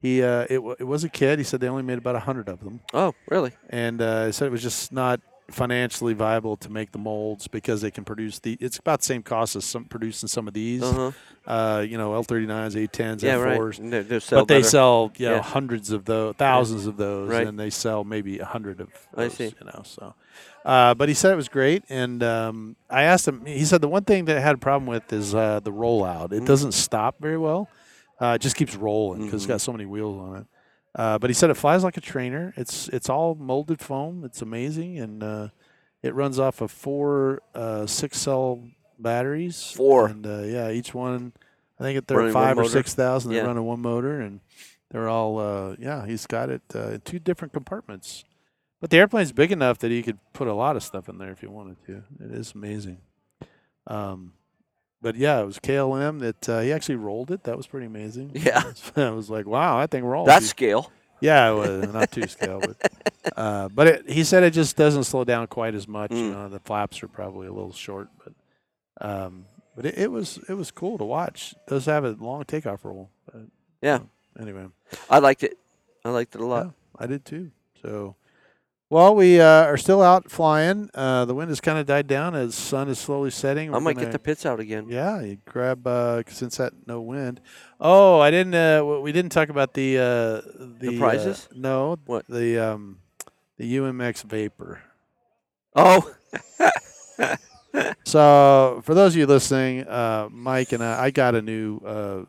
he 0.00 0.22
uh, 0.22 0.42
it, 0.50 0.56
w- 0.56 0.76
it 0.78 0.84
was 0.84 1.02
a 1.04 1.08
kid. 1.08 1.38
He 1.38 1.44
said 1.44 1.60
they 1.60 1.68
only 1.68 1.82
made 1.82 1.98
about 1.98 2.20
hundred 2.22 2.48
of 2.48 2.60
them, 2.62 2.80
Oh 2.92 3.14
really? 3.28 3.52
and 3.70 4.00
uh, 4.02 4.26
he 4.26 4.32
said 4.32 4.46
it 4.46 4.50
was 4.52 4.62
just 4.62 4.92
not 4.92 5.20
financially 5.50 6.14
viable 6.14 6.56
to 6.56 6.70
make 6.70 6.92
the 6.92 6.98
molds 6.98 7.48
because 7.48 7.80
they 7.80 7.90
can 7.90 8.04
produce 8.04 8.38
the. 8.38 8.56
It's 8.60 8.78
about 8.78 9.00
the 9.00 9.06
same 9.06 9.22
cost 9.22 9.56
as 9.56 9.64
some 9.64 9.84
producing 9.86 10.28
some 10.28 10.46
of 10.46 10.54
these. 10.54 10.82
Uh 10.82 10.92
huh. 10.92 11.10
Uh, 11.46 11.80
you 11.80 11.96
know, 11.96 12.10
L39s, 12.10 12.76
A10s, 12.86 13.22
Yeah, 13.22 13.36
right. 13.36 13.58
F4s. 13.58 13.78
And 13.78 13.92
They're, 13.92 14.02
they're 14.02 14.20
sell 14.20 14.40
but 14.42 14.48
they 14.48 14.62
sell 14.62 15.10
you 15.16 15.26
know, 15.26 15.36
Yeah. 15.36 15.42
hundreds 15.42 15.90
of 15.90 16.04
those, 16.04 16.34
thousands 16.36 16.86
of 16.86 16.96
those, 16.98 17.30
Right. 17.30 17.46
and 17.46 17.58
they 17.58 17.70
sell 17.70 18.04
maybe 18.04 18.38
a 18.40 18.44
hundred 18.44 18.80
of. 18.80 18.88
I 19.16 19.22
Those, 19.22 19.34
see. 19.34 19.44
You 19.46 19.66
know, 19.66 19.82
so. 19.84 20.14
Uh, 20.64 20.94
but 20.94 21.08
he 21.08 21.14
said 21.14 21.32
it 21.32 21.36
was 21.36 21.48
great, 21.48 21.84
and 21.88 22.22
um, 22.22 22.76
I 22.90 23.04
asked 23.04 23.26
him. 23.26 23.46
He 23.46 23.64
said 23.64 23.80
the 23.80 23.88
one 23.88 24.04
thing 24.04 24.26
that 24.26 24.36
I 24.36 24.40
had 24.40 24.54
a 24.56 24.58
problem 24.58 24.86
with 24.86 25.10
is 25.12 25.34
uh, 25.34 25.60
the 25.60 25.72
rollout. 25.72 26.32
It 26.32 26.42
Mhm. 26.42 26.46
doesn't 26.46 26.72
stop 26.72 27.16
very 27.18 27.38
well. 27.38 27.68
Uh, 28.20 28.32
it 28.34 28.42
just 28.42 28.56
keeps 28.56 28.76
rolling 28.76 29.22
because 29.24 29.32
Mhm. 29.32 29.44
it's 29.44 29.46
got 29.46 29.60
so 29.62 29.72
many 29.72 29.86
wheels 29.86 30.18
on 30.20 30.36
it. 30.36 30.46
Uh, 30.94 31.18
but 31.18 31.30
he 31.30 31.34
said 31.34 31.48
it 31.48 31.54
flies 31.54 31.82
like 31.82 31.96
a 31.96 32.00
trainer. 32.02 32.52
It's 32.58 32.88
it's 32.88 33.08
all 33.08 33.34
molded 33.36 33.80
foam. 33.80 34.22
It's 34.24 34.42
amazing, 34.42 34.98
and 34.98 35.22
uh, 35.22 35.48
it 36.02 36.14
runs 36.14 36.38
off 36.38 36.60
of 36.60 36.70
four 36.70 37.40
uh, 37.54 37.86
six 37.86 38.18
cell 38.18 38.60
batteries. 38.98 39.72
Four. 39.74 40.08
and 40.08 40.26
uh, 40.26 40.40
yeah, 40.42 40.70
each 40.70 40.92
one. 40.94 41.32
I 41.78 41.84
think 41.84 42.06
they're 42.06 42.18
Running 42.18 42.32
five 42.34 42.58
or 42.58 42.62
motor? 42.62 42.72
six 42.72 42.92
thousand. 42.92 43.32
They're 43.32 43.40
Yeah. 43.42 43.46
running 43.48 43.64
one 43.64 43.80
motor, 43.80 44.20
and 44.20 44.40
they're 44.90 45.08
all 45.08 45.38
uh, 45.38 45.76
yeah. 45.78 46.04
He's 46.04 46.26
got 46.26 46.50
it 46.50 46.60
uh, 46.74 46.88
in 46.90 47.00
two 47.00 47.18
different 47.18 47.54
compartments. 47.54 48.24
But 48.80 48.90
the 48.90 48.96
airplane's 48.98 49.32
big 49.32 49.52
enough 49.52 49.78
that 49.78 49.90
he 49.90 50.02
could 50.02 50.18
put 50.32 50.48
a 50.48 50.54
lot 50.54 50.76
of 50.76 50.82
stuff 50.82 51.08
in 51.08 51.18
there 51.18 51.30
if 51.32 51.40
he 51.40 51.46
wanted 51.46 51.76
to. 51.86 52.02
It 52.24 52.30
is 52.32 52.52
amazing. 52.54 52.98
Um, 53.86 54.32
but 55.02 55.16
yeah, 55.16 55.40
it 55.40 55.46
was 55.46 55.58
KLM 55.58 56.20
that 56.20 56.48
uh, 56.48 56.60
he 56.60 56.72
actually 56.72 56.96
rolled 56.96 57.30
it. 57.30 57.44
That 57.44 57.56
was 57.56 57.66
pretty 57.66 57.86
amazing. 57.86 58.32
Yeah. 58.34 58.62
I 58.96 59.10
was 59.10 59.28
like, 59.30 59.46
wow, 59.46 59.80
that 59.80 59.90
thing 59.90 60.04
rolls. 60.04 60.26
That 60.28 60.42
scale. 60.42 60.90
yeah, 61.20 61.50
it 61.50 61.54
was 61.54 61.92
not 61.92 62.10
too 62.10 62.26
scale, 62.26 62.60
but 62.60 62.92
uh, 63.36 63.68
but 63.68 63.86
it, 63.86 64.10
he 64.10 64.24
said 64.24 64.42
it 64.44 64.52
just 64.52 64.76
doesn't 64.76 65.04
slow 65.04 65.24
down 65.24 65.46
quite 65.46 65.74
as 65.74 65.86
much. 65.88 66.10
You 66.12 66.16
Mm. 66.16 66.32
know, 66.32 66.48
the 66.48 66.60
flaps 66.60 67.02
are 67.02 67.08
probably 67.08 67.46
a 67.46 67.52
little 67.52 67.72
short, 67.72 68.08
but 68.24 68.32
um, 69.06 69.46
but 69.76 69.86
it, 69.86 69.98
it 69.98 70.10
was 70.10 70.38
it 70.48 70.54
was 70.54 70.70
cool 70.70 70.96
to 70.98 71.04
watch. 71.04 71.52
It 71.52 71.70
does 71.70 71.86
have 71.86 72.04
a 72.04 72.10
long 72.18 72.44
takeoff 72.44 72.84
roll. 72.84 73.10
But, 73.26 73.42
Yeah. 73.82 73.96
uh, 73.96 74.42
anyway, 74.42 74.66
I 75.10 75.18
liked 75.18 75.42
it. 75.42 75.58
I 76.04 76.10
liked 76.10 76.34
it 76.34 76.40
a 76.40 76.46
lot. 76.46 76.66
yeah, 76.66 76.70
I 76.98 77.06
did 77.06 77.24
too. 77.24 77.50
So, 77.82 78.16
well, 78.90 79.14
we 79.14 79.40
uh, 79.40 79.44
are 79.64 79.76
still 79.76 80.02
out 80.02 80.30
flying. 80.30 80.90
Uh, 80.94 81.24
the 81.24 81.34
wind 81.34 81.48
has 81.48 81.60
kind 81.60 81.78
of 81.78 81.86
died 81.86 82.06
down 82.06 82.34
as 82.34 82.54
sun 82.54 82.88
is 82.88 82.98
slowly 82.98 83.30
setting. 83.30 83.70
I 83.70 83.72
We're 83.74 83.80
might 83.80 83.94
gonna- 83.94 84.06
get 84.06 84.12
the 84.12 84.18
Pitts 84.18 84.44
out 84.44 84.60
again. 84.60 84.86
Yeah, 84.88 85.20
you 85.22 85.38
grab 85.46 85.86
uh, 85.86 86.22
since 86.28 86.56
that 86.58 86.72
no 86.86 87.00
wind. 87.00 87.40
Oh, 87.80 88.18
I 88.20 88.30
didn't. 88.30 88.54
Uh, 88.54 88.84
we 89.00 89.12
didn't 89.12 89.30
talk 89.32 89.48
about 89.48 89.72
the 89.74 89.96
uh, 89.98 90.02
the, 90.80 90.96
uh, 90.96 90.98
prizes? 90.98 91.48
no, 91.54 91.98
What? 92.06 92.26
the 92.28 92.58
um, 92.58 92.98
the 93.56 93.76
UMX 93.76 94.24
Vapor. 94.24 94.82
Oh, 95.76 96.10
So 98.04 98.80
for 98.84 98.94
those 98.94 99.14
of 99.14 99.18
you 99.18 99.26
listening, 99.26 99.86
uh, 99.86 100.28
Mike 100.30 100.72
and 100.72 100.82
I, 100.82 101.04
I 101.04 101.10
got 101.12 101.36
a 101.36 101.42
new 101.42 101.78
uh, 101.78 102.24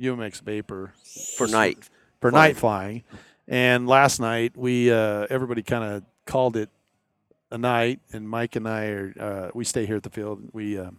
UMX 0.00 0.40
Vapor 0.42 0.92
for 1.36 1.46
night. 1.46 1.78
for 2.20 2.30
flying. 2.32 2.48
night 2.50 2.56
flying, 2.56 3.04
and 3.48 3.86
last 3.86 4.20
night 4.20 4.56
we 4.56 4.90
uh, 4.90 5.26
everybody 5.30 5.62
kind 5.62 5.84
of 5.84 6.02
called 6.26 6.56
it 6.56 6.70
a 7.50 7.58
night, 7.58 8.00
and 8.12 8.28
Mike 8.28 8.56
and 8.56 8.68
I 8.68 8.84
are 8.86 9.12
uh, 9.18 9.50
we 9.54 9.64
stay 9.64 9.86
here 9.86 9.96
at 9.96 10.02
the 10.02 10.10
field. 10.10 10.48
We 10.52 10.78
um, 10.78 10.98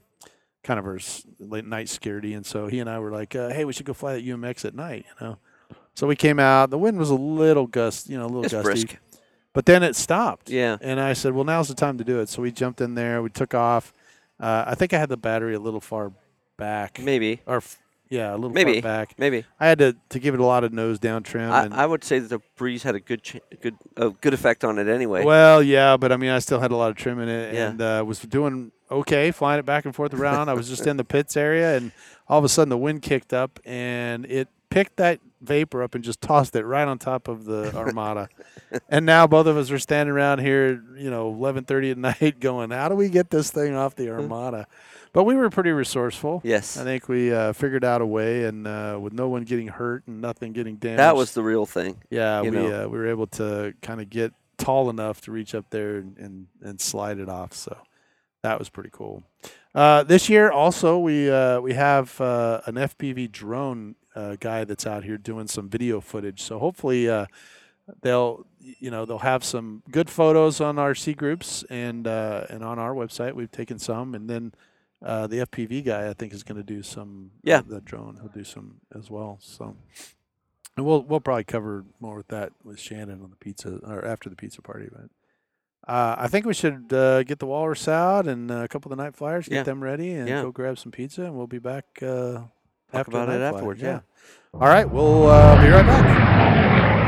kind 0.64 0.80
of 0.80 0.88
are 0.88 1.00
late 1.40 1.66
night 1.66 1.90
security, 1.90 2.34
and 2.34 2.46
so 2.46 2.68
he 2.68 2.80
and 2.80 2.90
I 2.90 3.00
were 3.00 3.12
like, 3.12 3.36
uh, 3.36 3.50
"Hey, 3.50 3.66
we 3.66 3.74
should 3.74 3.86
go 3.86 3.94
fly 3.94 4.14
that 4.14 4.26
UMX 4.26 4.66
at 4.66 4.74
night," 4.76 5.06
you 5.20 5.28
know. 5.28 5.38
So 5.94 6.08
we 6.08 6.16
came 6.16 6.40
out. 6.40 6.70
The 6.70 6.78
wind 6.78 6.98
was 6.98 7.10
a 7.10 7.16
little 7.16 7.68
gust, 7.68 8.08
you 8.10 8.18
know, 8.18 8.26
a 8.26 8.28
little 8.28 8.44
It's 8.46 8.54
gusty, 8.54 8.64
brisk. 8.86 8.98
but 9.54 9.66
then 9.66 9.82
it 9.84 9.96
stopped. 9.96 10.50
Yeah. 10.50 10.78
And 10.82 11.00
I 11.00 11.14
said, 11.14 11.34
"Well, 11.34 11.44
now's 11.44 11.68
the 11.68 11.76
time 11.76 11.98
to 11.98 12.04
do 12.04 12.20
it." 12.20 12.30
So 12.30 12.42
we 12.42 12.52
jumped 12.52 12.80
in 12.82 12.96
there. 12.96 13.22
We 13.22 13.30
took 13.30 13.54
off. 13.54 13.94
Uh, 14.40 14.64
I 14.68 14.76
think 14.76 14.94
I 14.94 15.00
had 15.00 15.10
the 15.10 15.18
battery 15.18 15.56
a 15.56 15.60
little 15.60 15.82
far 15.82 16.12
back, 16.58 17.00
Maybe. 17.02 17.42
or 17.46 17.58
f- 17.58 17.78
yeah, 18.10 18.32
a 18.34 18.36
little 18.36 18.50
Maybe. 18.52 18.82
back. 18.82 19.14
Maybe. 19.18 19.46
I 19.60 19.68
had 19.68 19.80
to 19.80 19.96
to 20.10 20.20
give 20.20 20.34
it 20.34 20.40
a 20.40 20.46
lot 20.46 20.64
of 20.64 20.74
nose 20.74 21.00
down 21.00 21.24
trim. 21.24 21.52
I, 21.52 21.66
and, 21.66 21.74
I 21.74 21.86
would 21.86 22.04
say 22.04 22.20
that 22.20 22.30
the 22.30 22.40
breeze 22.56 22.84
had 22.84 22.96
a 22.96 23.00
good, 23.00 23.24
ch- 23.24 23.38
good, 23.62 23.76
a 23.96 24.10
good 24.10 24.34
effect 24.34 24.64
on 24.64 24.78
it 24.80 24.88
anyway. 24.88 25.24
Well, 25.24 25.62
yeah, 25.62 25.98
but 25.98 26.12
I 26.12 26.18
mean, 26.18 26.30
I 26.32 26.40
still 26.40 26.60
had 26.60 26.72
a 26.72 26.76
lot 26.76 26.90
of 26.92 26.96
trim 26.98 27.20
in 27.20 27.30
it, 27.30 27.54
Yeah. 27.54 27.70
and 27.70 27.82
uh, 27.82 28.04
was 28.06 28.20
doing 28.20 28.72
okay, 28.90 29.32
flying 29.32 29.60
it 29.60 29.66
back 29.66 29.86
and 29.86 29.94
forth 29.96 30.14
around. 30.14 30.50
I 30.50 30.54
was 30.54 30.70
just 30.70 30.88
in 30.88 30.98
the 30.98 31.04
pits 31.04 31.36
area, 31.36 31.76
and 31.78 31.92
all 32.28 32.40
of 32.40 32.46
a 32.46 32.50
sudden 32.50 32.70
the 32.70 32.78
wind 32.78 33.02
kicked 33.02 33.34
up, 33.34 33.60
and 33.66 34.26
it 34.26 34.48
picked 34.70 34.98
that 34.98 35.20
vapor 35.42 35.84
up 35.84 35.96
and 35.96 36.04
just 36.04 36.22
tossed 36.30 36.56
it 36.56 36.66
right 36.66 36.88
on 36.88 36.98
top 37.00 37.28
of 37.28 37.46
the 37.46 37.74
Armada. 37.76 38.30
and 38.90 39.06
now 39.06 39.28
both 39.28 39.48
of 39.48 39.58
us 39.58 39.72
are 39.72 39.80
standing 39.80 40.14
around 40.14 40.40
here, 40.40 40.84
you 40.98 41.10
know, 41.10 41.28
eleven 41.30 41.64
thirty 41.64 41.92
at 41.92 41.98
night, 42.22 42.40
going, 42.40 42.72
"How 42.72 42.90
do 42.90 42.96
we 42.96 43.10
get 43.10 43.30
this 43.30 43.52
thing 43.52 43.76
off 43.76 43.96
the 43.96 44.10
Armada?" 44.10 44.68
But 45.14 45.24
we 45.24 45.36
were 45.36 45.50
pretty 45.50 45.72
resourceful. 45.72 46.42
yes. 46.44 46.78
I 46.78 46.84
think 46.84 47.08
we 47.10 47.34
uh, 47.34 47.54
figured 47.54 47.84
out 47.84 48.02
a 48.02 48.06
way, 48.06 48.44
and 48.44 48.68
uh, 48.68 49.00
with 49.02 49.14
no 49.14 49.30
one 49.30 49.44
getting 49.46 49.68
hurt 49.68 50.04
and 50.06 50.22
nothing 50.22 50.52
getting 50.54 50.76
damaged. 50.76 51.00
that 51.00 51.16
was 51.16 51.34
the 51.34 51.42
real 51.42 51.66
thing. 51.66 52.04
Yeah, 52.10 52.42
we 52.42 52.50
uh, 52.58 52.88
we 52.88 52.98
were 52.98 53.08
able 53.08 53.28
to 53.28 53.74
kind 53.82 54.00
of 54.02 54.10
get 54.10 54.34
tall 54.58 54.90
enough 54.90 55.22
to 55.22 55.32
reach 55.32 55.56
up 55.56 55.66
there 55.70 55.98
and, 55.98 56.18
and, 56.18 56.48
and 56.62 56.82
slide 56.82 57.20
it 57.20 57.30
off. 57.30 57.54
So 57.54 57.78
that 58.44 58.60
was 58.60 58.70
pretty 58.70 58.90
cool. 58.92 59.24
Uh, 59.74 60.04
this 60.04 60.30
year 60.30 60.52
also 60.52 60.98
we 60.98 61.30
uh, 61.30 61.60
we 61.60 61.74
have 61.74 62.20
uh, 62.22 62.62
an 62.66 62.76
FPV 62.76 63.32
drone 63.32 63.96
uh, 64.16 64.36
guy 64.40 64.64
that's 64.64 64.88
out 64.88 65.04
here 65.04 65.18
doing 65.18 65.48
some 65.48 65.70
video 65.70 66.02
footage. 66.02 66.42
So 66.42 66.60
hopefully 66.60 67.10
uh, 67.10 67.28
they'll 68.02 68.46
you 68.60 68.90
know 68.92 69.06
they'll 69.06 69.20
have 69.20 69.44
some 69.44 69.84
good 69.92 70.10
photos 70.10 70.60
on 70.60 70.80
our 70.80 70.96
C 70.96 71.14
groups 71.14 71.64
and 71.70 72.08
uh, 72.08 72.46
and 72.50 72.64
on 72.64 72.80
our 72.80 72.94
website. 72.94 73.34
We've 73.34 73.52
taken 73.52 73.80
some, 73.80 74.16
and 74.16 74.30
then. 74.30 74.54
Uh, 75.00 75.28
the 75.28 75.46
FPV 75.46 75.86
guy, 75.86 76.10
I 76.10 76.14
think, 76.14 76.34
is 76.34 76.42
going 76.42 76.58
to 76.58 76.64
do 76.64 76.82
some. 76.82 77.30
Yeah. 77.44 77.62
the 77.62 77.82
drone. 77.82 78.18
He'll 78.20 78.32
do 78.32 78.44
some 78.44 78.78
as 78.98 79.12
well. 79.12 79.38
So, 79.40 79.76
and 80.76 80.88
we'll 80.88 81.04
we'll 81.04 81.20
probably 81.20 81.44
cover 81.44 81.86
more 82.00 82.18
with 82.18 82.30
that 82.30 82.54
with 82.64 82.80
Shannon 82.80 83.22
on 83.22 83.30
the 83.30 83.36
pizza 83.36 83.80
or 83.84 84.04
after 84.04 84.28
the 84.28 84.36
pizza 84.36 84.64
party. 84.64 84.90
But 84.92 85.12
uh, 85.88 86.16
I 86.18 86.28
think 86.28 86.46
we 86.46 86.54
should 86.54 86.92
uh, 86.92 87.24
get 87.24 87.40
the 87.40 87.46
walrus 87.46 87.88
out 87.88 88.28
and 88.28 88.52
uh, 88.52 88.56
a 88.64 88.68
couple 88.68 88.92
of 88.92 88.98
the 88.98 89.04
night 89.04 89.16
flyers, 89.16 89.48
get 89.48 89.56
Yeah. 89.56 89.64
them 89.64 89.82
ready, 89.84 90.12
and 90.12 90.28
Yeah. 90.28 90.42
go 90.42 90.52
grab 90.52 90.78
some 90.78 90.92
pizza, 90.92 91.24
and 91.24 91.36
we'll 91.36 91.48
be 91.48 91.60
back 91.60 91.86
uh, 92.02 92.42
Talk 92.92 93.08
about 93.08 93.30
it 93.30 93.42
afterwards. 93.42 93.82
Yeah. 93.82 94.00
All 94.54 94.62
right, 94.68 94.90
we'll 94.90 95.28
uh, 95.28 95.62
be 95.62 95.68
right 95.70 95.86
back. 95.86 97.08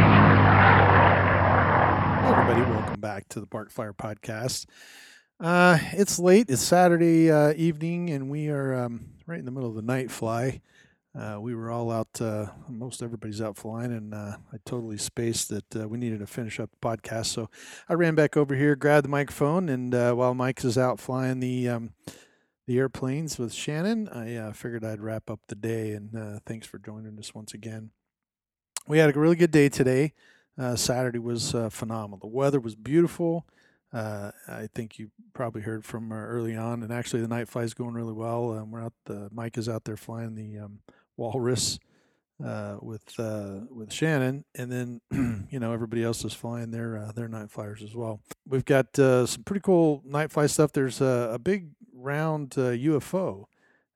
Hey 2.24 2.36
everybody, 2.36 2.62
welcome 2.72 3.00
back 3.02 3.28
to 3.30 3.40
the 3.40 3.48
Park 3.48 3.72
Flyer 3.72 3.94
Podcast. 3.94 4.66
Uh, 5.40 5.78
it's 5.94 6.20
late. 6.20 6.50
It's 6.50 6.62
Saturday 6.62 7.32
uh, 7.32 7.54
evening, 7.56 8.10
and 8.10 8.30
we 8.30 8.50
are 8.50 8.76
um, 8.76 9.06
right 9.26 9.40
in 9.40 9.46
the 9.46 9.52
middle 9.52 9.70
of 9.70 9.76
the 9.76 9.82
night 9.82 10.12
fly. 10.12 10.62
Uh, 11.18 11.40
we 11.42 11.56
were 11.56 11.72
all 11.72 11.92
out. 11.92 12.22
Uh, 12.22 12.48
most 12.68 13.02
everybody's 13.02 13.42
out 13.42 13.58
flying, 13.58 13.92
and 13.92 14.14
uh, 14.14 14.38
I 14.54 14.58
totally 14.66 14.98
spaced 14.98 15.50
that 15.50 15.76
uh, 15.76 15.88
we 15.88 15.98
needed 15.98 16.20
to 16.20 16.28
finish 16.28 16.60
up 16.60 16.70
the 16.72 16.88
podcast. 16.88 17.28
So 17.28 17.50
I 17.88 17.94
ran 17.94 18.14
back 18.16 18.38
over 18.38 18.56
here, 18.56 18.76
grabbed 18.76 19.06
the 19.06 19.10
microphone, 19.10 19.70
and 19.70 19.94
uh, 19.96 20.14
while 20.14 20.36
Mike 20.36 20.64
is 20.64 20.78
out 20.78 21.00
flying 21.00 21.40
the 21.40 21.68
um, 21.68 21.94
the 22.68 22.78
airplanes 22.78 23.40
with 23.40 23.52
Shannon, 23.52 24.08
I 24.10 24.36
uh, 24.36 24.54
figured 24.54 24.86
I'd 24.86 25.02
wrap 25.02 25.32
up 25.32 25.40
the 25.48 25.56
day. 25.56 25.94
And 25.94 26.42
thanks 26.46 26.68
for 26.68 26.78
joining 26.78 27.18
us 27.18 27.34
once 27.34 27.56
again. 27.56 27.90
We 28.88 29.00
had 29.00 29.16
a 29.16 29.20
really 29.20 29.36
good 29.36 29.52
day 29.52 29.70
today. 29.70 30.14
Saturday 30.76 31.18
was 31.18 31.56
phenomenal. 31.72 32.20
The 32.20 32.28
weather 32.28 32.60
was 32.60 32.76
beautiful. 32.76 33.48
Uh, 33.92 34.32
I 34.48 34.68
think 34.76 35.00
you 35.00 35.10
probably 35.34 35.64
heard 35.64 35.84
from 35.84 36.14
early 36.14 36.56
on, 36.56 36.84
and 36.84 36.94
actually 36.94 37.22
the 37.22 37.28
night 37.28 37.50
fly 37.50 37.64
is 37.64 37.74
going 37.74 37.96
really 37.96 38.14
well. 38.14 38.52
Um, 38.52 38.70
we're 38.70 38.84
out. 38.84 38.94
The 39.06 39.30
Mike 39.32 39.58
is 39.58 39.68
out 39.68 39.86
there 39.86 39.98
flying 39.98 40.36
the 40.36 40.60
um, 40.60 40.82
Walrus 41.20 41.80
uh, 42.44 42.78
with 42.82 43.20
uh, 43.20 43.60
with 43.70 43.92
Shannon, 43.92 44.46
and 44.56 44.72
then 44.72 45.02
you 45.52 45.60
know 45.60 45.74
everybody 45.74 46.04
else 46.04 46.24
is 46.24 46.34
flying 46.34 46.72
their 46.72 46.98
uh, 46.98 47.12
their 47.12 47.28
night 47.28 47.52
flyers 47.52 47.84
as 47.84 47.96
well. 47.96 48.22
We've 48.48 48.66
got 48.66 48.98
uh, 48.98 49.26
some 49.26 49.44
pretty 49.44 49.62
cool 49.62 50.02
night 50.06 50.32
fly 50.32 50.48
stuff. 50.48 50.72
There's 50.72 51.02
a, 51.02 51.32
a 51.34 51.40
big 51.40 51.72
round 51.94 52.54
uh, 52.58 52.72
UFO, 52.72 53.46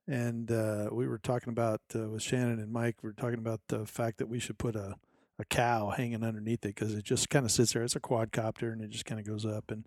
and 0.08 0.52
uh, 0.52 0.90
we 0.92 1.08
were 1.08 1.18
talking 1.18 1.50
about 1.50 1.82
uh, 1.96 2.10
with 2.10 2.22
Shannon 2.22 2.60
and 2.60 2.72
Mike. 2.72 2.98
We 3.02 3.10
were 3.10 3.14
talking 3.14 3.40
about 3.40 3.62
the 3.70 3.86
fact 3.86 4.18
that 4.18 4.28
we 4.28 4.40
should 4.40 4.58
put 4.58 4.76
a 4.76 4.96
a 5.40 5.46
cow 5.46 5.90
hanging 5.90 6.24
underneath 6.24 6.64
it 6.66 6.76
because 6.76 6.94
it 6.94 7.04
just 7.04 7.30
kind 7.30 7.46
of 7.46 7.52
sits 7.52 7.74
there. 7.74 7.84
It's 7.84 7.96
a 7.96 8.00
quadcopter 8.00 8.72
and 8.72 8.82
it 8.82 8.92
just 8.92 9.06
kind 9.06 9.20
of 9.20 9.26
goes 9.26 9.46
up. 9.46 9.72
And 9.72 9.86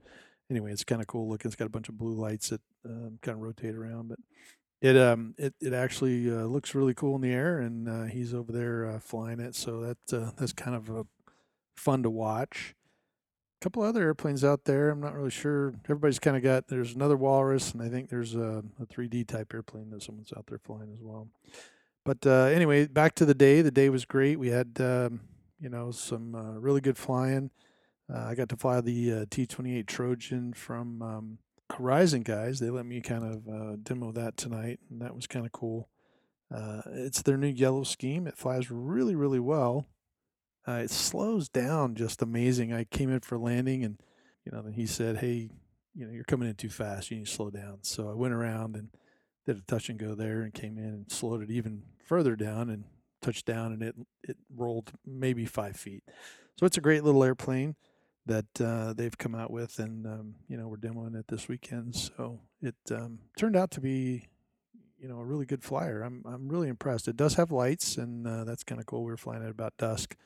anyway, 0.51 0.73
it's 0.73 0.83
kind 0.83 1.01
of 1.01 1.07
cool 1.07 1.29
looking. 1.29 1.49
It's 1.49 1.57
got 1.57 1.67
a 1.67 1.71
bunch 1.71 1.89
of 1.89 1.99
blue 1.99 2.15
lights 2.15 2.49
that 2.49 2.61
um, 2.85 3.19
kind 3.23 3.37
of 3.37 3.43
rotate 3.43 3.75
around, 3.75 4.09
but 4.09 4.19
it 4.81 4.97
um 4.97 5.35
it, 5.39 5.55
it 5.61 5.73
actually 5.73 6.31
uh, 6.31 6.45
looks 6.45 6.75
really 6.75 6.95
cool 6.95 7.17
in 7.17 7.23
the 7.23 7.33
air. 7.33 7.59
And 7.59 7.89
uh, 7.89 8.05
he's 8.05 8.35
over 8.35 8.53
there 8.53 8.87
uh, 8.87 8.99
flying 8.99 9.41
it, 9.41 9.55
so 9.55 9.81
that 9.81 10.13
uh, 10.13 10.31
that's 10.37 10.53
kind 10.53 10.77
of 10.77 11.07
fun 11.77 12.03
to 12.03 12.11
watch. 12.11 12.75
A 13.61 13.65
couple 13.65 13.83
other 13.83 14.03
airplanes 14.03 14.45
out 14.45 14.65
there. 14.65 14.91
I'm 14.91 15.01
not 15.01 15.15
really 15.15 15.31
sure. 15.31 15.75
Everybody's 15.85 16.19
kind 16.19 16.37
of 16.37 16.43
got. 16.43 16.69
There's 16.69 16.95
another 16.95 17.17
Walrus, 17.17 17.73
and 17.73 17.83
I 17.83 17.89
think 17.89 18.11
there's 18.11 18.35
a, 18.35 18.63
a 18.81 18.87
3D 18.87 19.27
type 19.27 19.53
airplane 19.55 19.91
that 19.91 20.03
someone's 20.03 20.33
out 20.37 20.47
there 20.47 20.59
flying 20.59 20.93
as 20.93 21.01
well. 21.01 21.29
But 22.05 22.27
uh, 22.27 22.45
anyway, 22.45 22.87
back 22.87 23.15
to 23.17 23.25
the 23.25 23.35
day. 23.35 23.63
The 23.63 23.71
day 23.71 23.89
was 23.89 24.05
great. 24.05 24.39
We 24.39 24.49
had 24.49 24.77
um, 24.79 25.21
you 25.59 25.71
know 25.71 25.91
some 25.91 26.35
uh, 26.35 26.61
really 26.61 26.81
good 26.81 26.99
flying. 26.99 27.51
I 28.15 28.37
got 28.37 28.49
to 28.51 28.57
fly 28.57 28.81
the 28.81 29.13
uh, 29.13 29.25
T28 29.25 29.87
Trojan 29.87 30.53
from 30.53 31.03
um, 31.03 31.39
Horizon 31.73 32.23
guys. 32.23 32.59
They 32.59 32.71
let 32.71 32.87
me 32.87 33.01
kind 33.01 33.25
of 33.25 33.49
uh, 33.49 33.77
demo 33.83 34.13
that 34.13 34.37
tonight, 34.37 34.81
and 34.91 35.01
that 35.03 35.15
was 35.15 35.27
kind 35.27 35.47
of 35.47 35.53
cool. 35.53 35.89
Uh, 36.55 36.83
it's 36.87 37.23
their 37.23 37.37
new 37.37 37.49
yellow 37.49 37.83
scheme. 37.83 38.27
It 38.27 38.37
flies 38.37 38.71
really, 38.71 39.15
really 39.15 39.41
well. 39.41 39.87
Uh, 40.67 40.81
it 40.85 40.91
slows 40.91 41.49
down 41.49 41.95
just 41.95 42.23
amazing. 42.23 42.73
I 42.73 42.85
came 42.85 43.11
in 43.11 43.21
for 43.21 43.39
landing, 43.39 43.85
and 43.85 44.01
you 44.45 44.53
know, 44.53 44.63
then 44.63 44.73
he 44.73 44.87
said, 44.87 45.19
"Hey, 45.19 45.51
you 45.95 46.07
know, 46.07 46.13
you're 46.13 46.25
coming 46.25 46.49
in 46.49 46.55
too 46.55 46.69
fast. 46.69 47.11
You 47.11 47.19
need 47.19 47.27
to 47.27 47.33
slow 47.33 47.51
down." 47.51 47.79
So 47.83 48.11
I 48.11 48.15
went 48.15 48.35
around 48.35 48.77
and 48.77 48.89
did 49.45 49.59
a 49.59 49.63
touch 49.63 49.89
and 49.89 49.99
go 49.99 50.15
there, 50.15 50.43
and 50.43 50.55
came 50.55 50.79
in 50.79 50.85
and 50.85 51.13
slowed 51.13 51.43
it 51.43 51.51
even 51.51 51.83
further 52.05 52.37
down 52.37 52.71
and 52.71 52.85
touched 53.23 53.47
down, 53.47 53.73
and 53.73 53.83
it 53.83 53.97
it 54.23 54.37
rolled 54.55 54.93
maybe 55.05 55.47
five 55.47 55.77
feet. 55.77 56.05
So 56.59 56.67
it's 56.67 56.79
a 56.79 56.83
great 56.83 57.05
little 57.05 57.23
airplane 57.23 57.77
that 58.27 58.61
uh, 58.61 58.93
they've 58.93 59.17
come 59.17 59.35
out 59.35 59.51
with, 59.51 59.79
and 59.79 60.07
um, 60.07 60.35
you 60.49 60.57
know, 60.57 60.69
we're 60.69 60.77
demoing 60.77 61.19
it 61.19 61.27
this 61.29 61.49
weekend. 61.49 61.95
So 61.97 62.41
it 62.61 62.75
um, 62.91 63.21
turned 63.39 63.57
out 63.57 63.71
to 63.73 63.81
be 63.81 64.29
you 64.99 65.09
know 65.09 65.19
a 65.19 65.25
really 65.25 65.47
good 65.47 65.63
flyer. 65.63 66.03
I'm 66.03 66.23
I'm 66.27 66.49
really 66.49 66.69
impressed. 66.69 67.09
It 67.09 67.17
does 67.17 67.35
have 67.35 67.51
lights, 67.51 67.97
and 67.97 68.27
uh, 68.27 68.45
that's 68.45 68.65
kind 68.65 68.81
of 68.81 68.87
cool. 68.87 69.05
We 69.05 69.13
were 69.13 69.17
flying 69.17 69.45
at 69.45 69.51
about 69.51 69.77
dusk, 69.79 70.17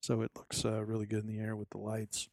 so 0.00 0.22
it 0.22 0.30
looks 0.34 0.64
uh, 0.64 0.82
really 0.84 1.06
good 1.06 1.24
in 1.24 1.28
the 1.28 1.40
air 1.40 1.54
with 1.54 1.70
the 1.70 1.78
lights. 1.78 2.28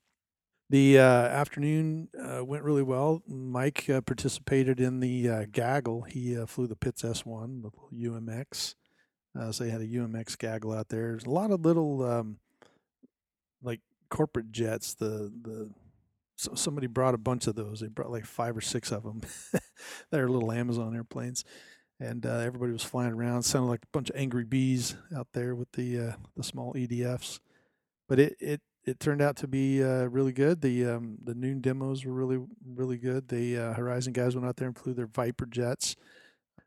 The 0.70 1.00
uh, 1.00 1.02
afternoon 1.04 2.10
uh, 2.18 2.46
went 2.46 2.64
really 2.64 2.84
well. 2.84 3.24
Mike 3.28 3.90
uh, 3.90 4.02
participated 4.02 4.80
in 4.80 5.00
the 5.00 5.48
gaggle. 5.52 6.04
He 6.04 6.36
flew 6.46 6.68
the 6.68 6.76
Pitts 6.76 7.02
S1, 7.02 7.64
the 7.64 8.08
UMX. 8.08 8.76
So 9.52 9.64
they 9.64 9.72
had 9.72 9.82
a 9.82 9.88
UMX 9.88 10.38
gaggle 10.38 10.74
out 10.74 10.90
there. 10.90 11.08
There's 11.12 11.26
a 11.26 11.30
lot 11.30 11.50
of 11.50 11.66
little 11.66 12.04
um, 12.04 12.38
like 13.64 13.80
corporate 14.10 14.52
jets. 14.52 14.94
The 14.94 15.32
the 15.42 15.70
so 16.38 16.54
somebody 16.56 16.88
brought 16.88 17.14
a 17.14 17.20
bunch 17.20 17.48
of 17.48 17.56
those. 17.56 17.82
They 17.82 17.88
brought 17.88 18.12
like 18.12 18.26
five 18.26 18.56
or 18.56 18.62
six 18.62 18.92
of 18.92 19.04
them. 19.04 19.22
They're 20.12 20.30
little 20.30 20.52
Amazon 20.52 20.96
airplanes 20.96 21.44
and 22.00 22.26
uh, 22.26 22.38
everybody 22.38 22.72
was 22.72 22.84
flying 22.84 23.14
around. 23.14 23.40
It 23.40 23.46
Sounded 23.46 23.70
like 23.70 23.84
a 23.84 23.92
bunch 23.92 24.10
of 24.10 24.16
angry 24.16 24.46
bees 24.46 24.96
out 25.16 25.28
there 25.34 25.54
with 25.54 25.72
the 25.74 26.00
uh, 26.00 26.14
the 26.36 26.44
small 26.44 26.74
EDFs. 26.74 27.40
But 28.08 28.20
it 28.20 28.36
it 28.40 28.62
it 28.86 29.00
turned 29.00 29.22
out 29.22 29.36
to 29.38 29.48
be 29.48 29.84
uh, 29.84 30.06
really 30.06 30.32
good. 30.32 30.62
The 30.62 30.86
um, 30.86 31.18
the 31.24 31.36
noon 31.36 31.62
demos 31.62 32.06
were 32.06 32.14
really 32.14 32.40
really 32.66 32.98
good. 32.98 33.28
The 33.28 33.58
uh, 33.58 33.74
Horizon 33.74 34.14
guys 34.14 34.36
went 34.36 34.48
out 34.48 34.58
there 34.58 34.68
and 34.68 34.78
flew 34.78 34.94
their 34.94 35.08
Viper 35.08 35.46
jets. 35.46 35.96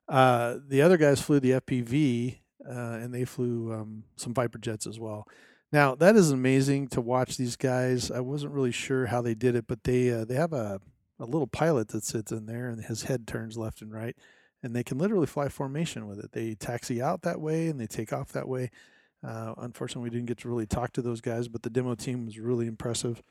Uh, 0.08 0.56
the 0.66 0.82
other 0.82 0.98
guys 0.98 1.22
flew 1.22 1.40
the 1.40 1.52
FPV 1.52 2.38
uh, 2.68 2.98
and 3.00 3.14
they 3.14 3.24
flew 3.24 3.72
um, 3.72 4.04
some 4.16 4.34
Viper 4.34 4.58
jets 4.58 4.86
as 4.86 5.00
well. 5.00 5.26
Now 5.72 5.94
that 5.94 6.16
is 6.16 6.30
amazing 6.30 6.88
to 6.88 7.00
watch 7.00 7.36
these 7.36 7.56
guys. 7.56 8.10
I 8.10 8.20
wasn't 8.20 8.52
really 8.52 8.72
sure 8.72 9.06
how 9.06 9.22
they 9.22 9.34
did 9.34 9.54
it, 9.54 9.66
but 9.66 9.84
they 9.84 10.10
uh, 10.10 10.24
they 10.24 10.34
have 10.34 10.52
a 10.52 10.80
a 11.18 11.24
little 11.24 11.46
pilot 11.46 11.88
that 11.88 12.04
sits 12.04 12.32
in 12.32 12.46
there 12.46 12.68
and 12.68 12.84
his 12.84 13.04
head 13.04 13.26
turns 13.26 13.56
left 13.56 13.80
and 13.80 13.92
right, 13.92 14.16
and 14.62 14.74
they 14.74 14.82
can 14.82 14.98
literally 14.98 15.26
fly 15.26 15.48
formation 15.48 16.06
with 16.06 16.18
it. 16.18 16.32
They 16.32 16.54
taxi 16.54 17.00
out 17.00 17.22
that 17.22 17.40
way 17.40 17.68
and 17.68 17.80
they 17.80 17.86
take 17.86 18.12
off 18.12 18.32
that 18.32 18.48
way. 18.48 18.70
Uh, 19.24 19.54
unfortunately, 19.58 20.10
we 20.10 20.10
didn't 20.10 20.26
get 20.26 20.38
to 20.38 20.48
really 20.48 20.66
talk 20.66 20.92
to 20.92 21.02
those 21.02 21.20
guys, 21.20 21.48
but 21.48 21.62
the 21.62 21.70
demo 21.70 21.94
team 21.94 22.26
was 22.26 22.38
really 22.38 22.66
impressive, 22.66 23.22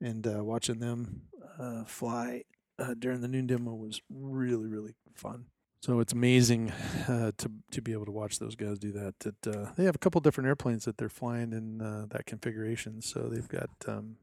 and 0.00 0.26
uh, 0.26 0.44
watching 0.44 0.78
them 0.78 1.22
uh, 1.58 1.84
fly 1.84 2.44
uh, 2.78 2.94
during 2.98 3.22
the 3.22 3.28
noon 3.28 3.46
demo 3.46 3.74
was 3.74 4.00
really 4.08 4.66
really 4.66 4.94
fun. 5.14 5.46
So 5.80 6.00
it's 6.00 6.12
amazing 6.12 6.70
uh, 7.08 7.32
to 7.38 7.50
to 7.70 7.80
be 7.80 7.92
able 7.92 8.06
to 8.06 8.12
watch 8.12 8.38
those 8.38 8.56
guys 8.56 8.78
do 8.78 8.92
that. 8.92 9.14
That 9.20 9.46
uh, 9.46 9.70
they 9.76 9.84
have 9.84 9.94
a 9.94 9.98
couple 9.98 10.20
different 10.20 10.48
airplanes 10.48 10.84
that 10.86 10.98
they're 10.98 11.08
flying 11.08 11.52
in 11.52 11.78
that 12.10 12.26
configuration. 12.26 13.00
So 13.00 13.28
they've 13.28 13.48
got 13.48 13.70
um, 13.86 14.16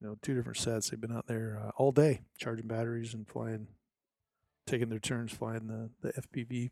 you 0.00 0.08
know 0.08 0.16
two 0.22 0.34
different 0.34 0.58
sets. 0.58 0.90
They've 0.90 1.00
been 1.00 1.16
out 1.16 1.26
there 1.26 1.70
all 1.76 1.92
day 1.92 2.22
charging 2.38 2.66
batteries 2.66 3.12
and 3.12 3.28
flying, 3.28 3.68
taking 4.66 4.88
their 4.88 4.98
turns 4.98 5.32
flying 5.32 5.66
the 5.66 5.90
the 6.00 6.22
FPV 6.22 6.70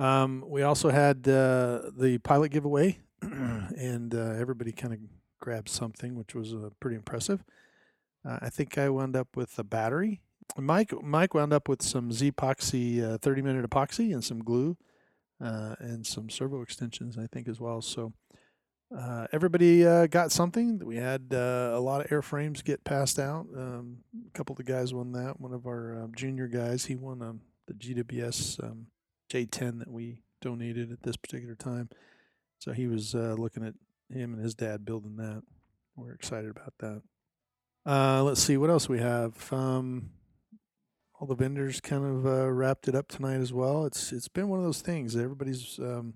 um, 0.00 0.42
we 0.46 0.62
also 0.62 0.88
had 0.88 1.28
uh, 1.28 1.90
the 1.94 2.18
pilot 2.24 2.50
giveaway, 2.50 3.00
and 3.20 4.14
uh, 4.14 4.32
everybody 4.38 4.72
kind 4.72 4.94
of 4.94 5.00
grabbed 5.40 5.68
something, 5.68 6.14
which 6.14 6.34
was 6.34 6.54
uh, 6.54 6.70
pretty 6.80 6.96
impressive. 6.96 7.44
Uh, 8.26 8.38
I 8.40 8.48
think 8.48 8.78
I 8.78 8.88
wound 8.88 9.14
up 9.14 9.36
with 9.36 9.58
a 9.58 9.64
battery. 9.64 10.22
Mike 10.56 10.92
Mike 11.02 11.34
wound 11.34 11.52
up 11.52 11.68
with 11.68 11.82
some 11.82 12.12
Z 12.12 12.32
epoxy, 12.32 13.02
uh, 13.02 13.18
30 13.18 13.42
minute 13.42 13.68
epoxy, 13.68 14.12
and 14.12 14.24
some 14.24 14.42
glue, 14.42 14.76
uh, 15.42 15.76
and 15.78 16.06
some 16.06 16.30
servo 16.30 16.62
extensions, 16.62 17.16
I 17.18 17.26
think, 17.26 17.48
as 17.48 17.60
well. 17.60 17.82
So 17.82 18.12
everybody 19.32 19.84
got 20.08 20.32
something. 20.32 20.80
We 20.80 20.96
had 20.96 21.32
a 21.32 21.78
lot 21.78 22.00
of 22.00 22.08
airframes 22.08 22.64
get 22.64 22.84
passed 22.84 23.18
out. 23.18 23.46
Um, 23.56 23.98
a 24.26 24.30
couple 24.36 24.54
of 24.54 24.58
the 24.58 24.64
guys 24.64 24.92
won 24.92 25.12
that. 25.12 25.40
One 25.40 25.52
of 25.52 25.66
our 25.66 26.08
junior 26.16 26.48
guys, 26.48 26.86
he 26.86 26.96
won 26.96 27.22
um, 27.22 27.40
the 27.66 27.74
GWS. 27.74 28.62
Um, 28.64 28.86
J10 29.30 29.78
that 29.78 29.90
we 29.90 30.22
donated 30.40 30.92
at 30.92 31.02
this 31.02 31.16
particular 31.16 31.54
time. 31.54 31.88
So 32.58 32.72
he 32.72 32.86
was 32.86 33.14
uh, 33.14 33.36
looking 33.38 33.64
at 33.64 33.74
him 34.14 34.34
and 34.34 34.42
his 34.42 34.54
dad 34.54 34.84
building 34.84 35.16
that. 35.16 35.42
We're 35.96 36.12
excited 36.12 36.50
about 36.50 36.74
that. 36.80 37.02
Uh, 37.86 38.22
let's 38.24 38.42
see 38.42 38.56
what 38.56 38.70
else 38.70 38.88
we 38.88 38.98
have. 38.98 39.50
Um, 39.52 40.10
all 41.20 41.26
the 41.26 41.34
vendors 41.34 41.80
kind 41.80 42.04
of 42.04 42.26
uh, 42.26 42.50
wrapped 42.50 42.88
it 42.88 42.94
up 42.94 43.08
tonight 43.08 43.40
as 43.40 43.52
well. 43.52 43.84
It's 43.84 44.10
it's 44.10 44.28
been 44.28 44.48
one 44.48 44.58
of 44.58 44.64
those 44.64 44.80
things. 44.80 45.14
Everybody's 45.14 45.78
um, 45.78 46.14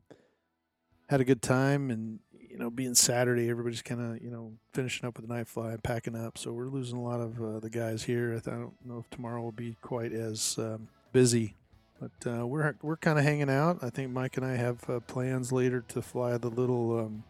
had 1.08 1.20
a 1.20 1.24
good 1.24 1.42
time, 1.42 1.90
and 1.90 2.20
you 2.32 2.56
know, 2.56 2.70
being 2.70 2.94
Saturday, 2.94 3.50
everybody's 3.50 3.82
kind 3.82 4.00
of 4.00 4.22
you 4.22 4.30
know 4.30 4.54
finishing 4.72 5.06
up 5.06 5.18
with 5.18 5.28
the 5.28 5.34
night 5.34 5.46
fly 5.46 5.72
and 5.72 5.82
packing 5.82 6.16
up. 6.16 6.38
So 6.38 6.52
we're 6.52 6.68
losing 6.68 6.96
a 6.96 7.02
lot 7.02 7.20
of 7.20 7.40
uh, 7.40 7.60
the 7.60 7.68
guys 7.68 8.04
here. 8.04 8.40
I, 8.46 8.50
don't 8.50 8.72
know 8.82 8.98
if 8.98 9.10
tomorrow 9.10 9.42
will 9.42 9.52
be 9.52 9.76
quite 9.82 10.12
as 10.12 10.56
um, 10.58 10.88
busy 11.12 11.54
but 12.00 12.30
uh, 12.30 12.46
we're 12.46 12.74
we're 12.82 12.96
kind 12.96 13.18
of 13.18 13.24
hanging 13.24 13.50
out. 13.50 13.78
I 13.82 13.90
think 13.90 14.10
Mike 14.10 14.36
and 14.36 14.44
I 14.44 14.56
have 14.56 14.88
uh, 14.90 15.00
plans 15.00 15.52
later 15.52 15.80
to 15.88 16.02
fly 16.02 16.36
the 16.38 16.50
little 16.50 16.98
um, 16.98 17.24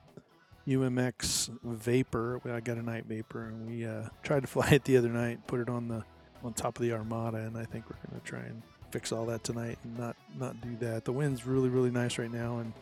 UMX 0.66 1.50
Vapor. 1.62 2.40
I 2.50 2.60
got 2.60 2.78
a 2.78 2.82
night 2.82 3.04
Vapor, 3.06 3.44
and 3.44 3.66
we 3.66 3.84
uh, 3.84 4.08
tried 4.22 4.40
to 4.40 4.46
fly 4.48 4.70
it 4.70 4.84
the 4.84 4.96
other 4.96 5.10
night. 5.10 5.46
Put 5.46 5.60
it 5.60 5.68
on 5.68 5.88
the 5.88 6.04
on 6.44 6.52
top 6.52 6.76
of 6.76 6.82
the 6.82 6.92
Armada, 6.92 7.38
and 7.38 7.56
I 7.56 7.64
think 7.64 7.86
we're 7.88 7.96
going 8.08 8.20
to 8.20 8.26
try 8.26 8.40
and 8.40 8.62
fix 8.90 9.10
all 9.10 9.26
that 9.26 9.42
tonight 9.42 9.78
and 9.82 9.98
not 9.98 10.16
not 10.38 10.60
do 10.60 10.76
that. 10.86 11.04
The 11.04 11.12
wind's 11.12 11.46
really 11.46 11.68
really 11.68 11.90
nice 11.90 12.18
right 12.18 12.32
now, 12.32 12.58
and 12.58 12.72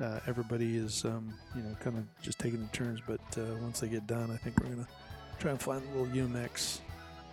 uh, 0.00 0.20
everybody 0.26 0.76
is 0.76 1.04
um, 1.04 1.32
you 1.54 1.62
know 1.62 1.74
kind 1.80 1.96
of 1.96 2.04
just 2.22 2.38
taking 2.38 2.60
the 2.60 2.68
turns. 2.68 3.00
But 3.06 3.20
uh, 3.38 3.56
once 3.62 3.80
they 3.80 3.88
get 3.88 4.06
done, 4.06 4.30
I 4.30 4.36
think 4.36 4.58
we're 4.60 4.66
going 4.66 4.84
to 4.84 4.90
try 5.38 5.50
and 5.52 5.60
find 5.60 5.82
a 5.82 5.98
little 5.98 6.28
UMX. 6.28 6.80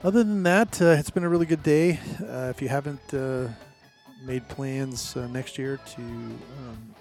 Other 0.04 0.24
than 0.24 0.44
that, 0.44 0.82
uh, 0.82 0.88
it's 1.00 1.10
been 1.10 1.24
a 1.24 1.30
really 1.30 1.46
good 1.46 1.64
day. 1.64 2.00
if 2.20 2.62
you 2.62 2.68
haven't 2.68 3.14
made 4.24 4.48
plans 4.48 5.16
uh, 5.18 5.28
next 5.28 5.58
year 5.58 5.78
to 5.86 6.02
um, 6.02 6.96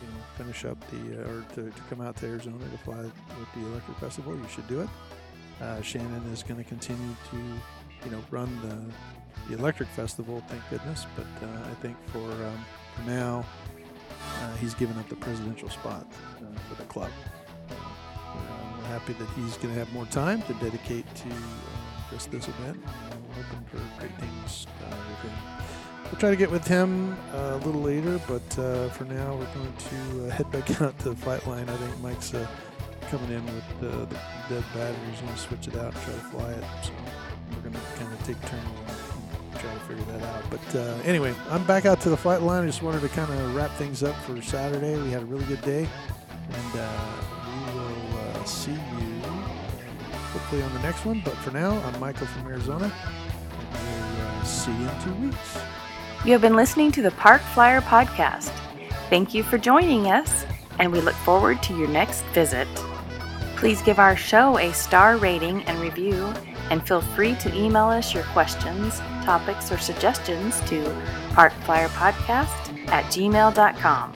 you 0.00 0.08
know, 0.08 0.24
finish 0.36 0.64
up 0.64 0.78
the 0.90 1.22
uh, 1.22 1.30
or 1.30 1.44
to, 1.54 1.70
to, 1.70 1.82
come 1.88 2.00
out 2.00 2.16
to 2.16 2.26
Arizona 2.26 2.58
to 2.58 2.78
fly 2.78 3.00
with 3.02 3.52
the 3.54 3.60
Electric 3.68 3.96
Festival, 3.98 4.34
you 4.34 4.48
should 4.48 4.66
do 4.66 4.80
it. 4.80 4.88
Uh, 5.60 5.80
Shannon 5.82 6.22
is 6.32 6.42
going 6.42 6.62
to 6.62 6.68
continue 6.68 7.14
to 7.30 7.36
you 8.04 8.10
know 8.10 8.22
run 8.30 8.50
the, 8.62 9.48
the 9.48 9.58
Electric 9.58 9.88
Festival, 9.90 10.42
thank 10.48 10.62
goodness. 10.70 11.06
But 11.16 11.46
uh, 11.46 11.70
I 11.70 11.74
think 11.74 11.96
for 12.06 12.30
um, 12.30 12.64
for 12.96 13.02
now, 13.10 13.44
uh, 14.40 14.54
he's 14.56 14.74
given 14.74 14.98
up 14.98 15.08
the 15.08 15.16
presidential 15.16 15.68
spot 15.68 16.06
uh, 16.38 16.58
for 16.68 16.74
the 16.74 16.88
club. 16.88 17.10
we're 17.68 18.86
happy 18.86 19.12
that 19.14 19.28
he's 19.30 19.56
going 19.56 19.74
to 19.74 19.78
have 19.78 19.92
more 19.92 20.06
time 20.06 20.42
to 20.42 20.54
dedicate 20.54 21.06
to 21.14 21.28
just 22.10 22.30
this 22.30 22.48
event. 22.48 22.82
we're 22.84 23.42
hoping 23.42 23.64
for 23.70 24.00
great 24.00 24.14
things 24.18 24.66
him 25.24 25.32
We'll 26.04 26.20
try 26.20 26.30
to 26.30 26.36
get 26.36 26.50
with 26.50 26.66
him 26.66 27.16
uh, 27.32 27.58
a 27.60 27.64
little 27.64 27.80
later, 27.80 28.20
but 28.28 28.58
uh, 28.58 28.88
for 28.90 29.04
now 29.04 29.34
we're 29.34 29.46
going 29.46 29.72
to 29.72 30.26
uh, 30.26 30.30
head 30.30 30.50
back 30.52 30.80
out 30.82 30.98
to 31.00 31.10
the 31.10 31.16
flight 31.16 31.46
line. 31.46 31.68
I 31.68 31.76
think 31.76 32.00
Mike's 32.00 32.34
uh, 32.34 32.46
coming 33.10 33.30
in 33.30 33.44
with 33.46 33.80
the 33.80 34.06
dead 34.48 34.64
batteries. 34.74 35.20
To 35.20 35.36
switch 35.36 35.68
it 35.68 35.76
out 35.76 35.94
and 35.94 36.02
try 36.04 36.14
to 36.14 36.20
fly 36.20 36.50
it. 36.52 36.64
So 36.82 36.92
take 38.24 38.40
turns 38.42 38.64
and 39.52 39.60
try 39.60 39.72
to 39.72 39.80
figure 39.80 40.04
that 40.04 40.22
out. 40.22 40.42
But 40.50 40.76
uh, 40.76 40.98
anyway, 41.04 41.34
I'm 41.50 41.64
back 41.64 41.86
out 41.86 42.00
to 42.02 42.10
the 42.10 42.16
flight 42.16 42.42
line. 42.42 42.64
I 42.64 42.66
just 42.66 42.82
wanted 42.82 43.02
to 43.02 43.08
kind 43.08 43.32
of 43.32 43.54
wrap 43.54 43.70
things 43.72 44.02
up 44.02 44.16
for 44.22 44.40
Saturday. 44.42 45.00
We 45.00 45.10
had 45.10 45.22
a 45.22 45.26
really 45.26 45.44
good 45.44 45.62
day, 45.62 45.88
and 46.50 46.80
uh, 46.80 47.12
we 47.68 48.14
will 48.14 48.44
see 48.44 48.72
you 48.72 49.14
hopefully 50.32 50.62
on 50.62 50.72
the 50.74 50.80
next 50.80 51.04
one. 51.04 51.22
But 51.24 51.34
for 51.38 51.52
now, 51.52 51.80
I'm 51.82 52.00
Michael 52.00 52.26
from 52.26 52.46
Arizona, 52.48 52.92
we'll 53.72 54.44
see 54.44 54.72
you 54.72 54.88
in 54.88 55.02
two 55.02 55.14
weeks. 55.26 55.58
You 56.24 56.32
have 56.32 56.40
been 56.40 56.56
listening 56.56 56.90
to 56.92 57.02
the 57.02 57.10
Park 57.12 57.40
Flyer 57.40 57.80
Podcast. 57.82 58.50
Thank 59.10 59.34
you 59.34 59.42
for 59.42 59.58
joining 59.58 60.06
us, 60.06 60.44
and 60.78 60.90
we 60.90 61.00
look 61.00 61.14
forward 61.14 61.62
to 61.64 61.76
your 61.76 61.88
next 61.88 62.22
visit. 62.32 62.66
Please 63.56 63.80
give 63.82 63.98
our 63.98 64.16
show 64.16 64.58
a 64.58 64.72
star 64.72 65.16
rating 65.16 65.62
and 65.64 65.78
review, 65.80 66.32
and 66.70 66.86
feel 66.86 67.00
free 67.00 67.34
to 67.36 67.54
email 67.54 67.86
us 67.86 68.14
your 68.14 68.24
questions, 68.24 68.98
topics, 69.24 69.70
or 69.70 69.78
suggestions 69.78 70.60
to 70.68 70.82
parkflyerpodcast 71.32 72.88
at 72.88 73.04
gmail.com. 73.06 74.12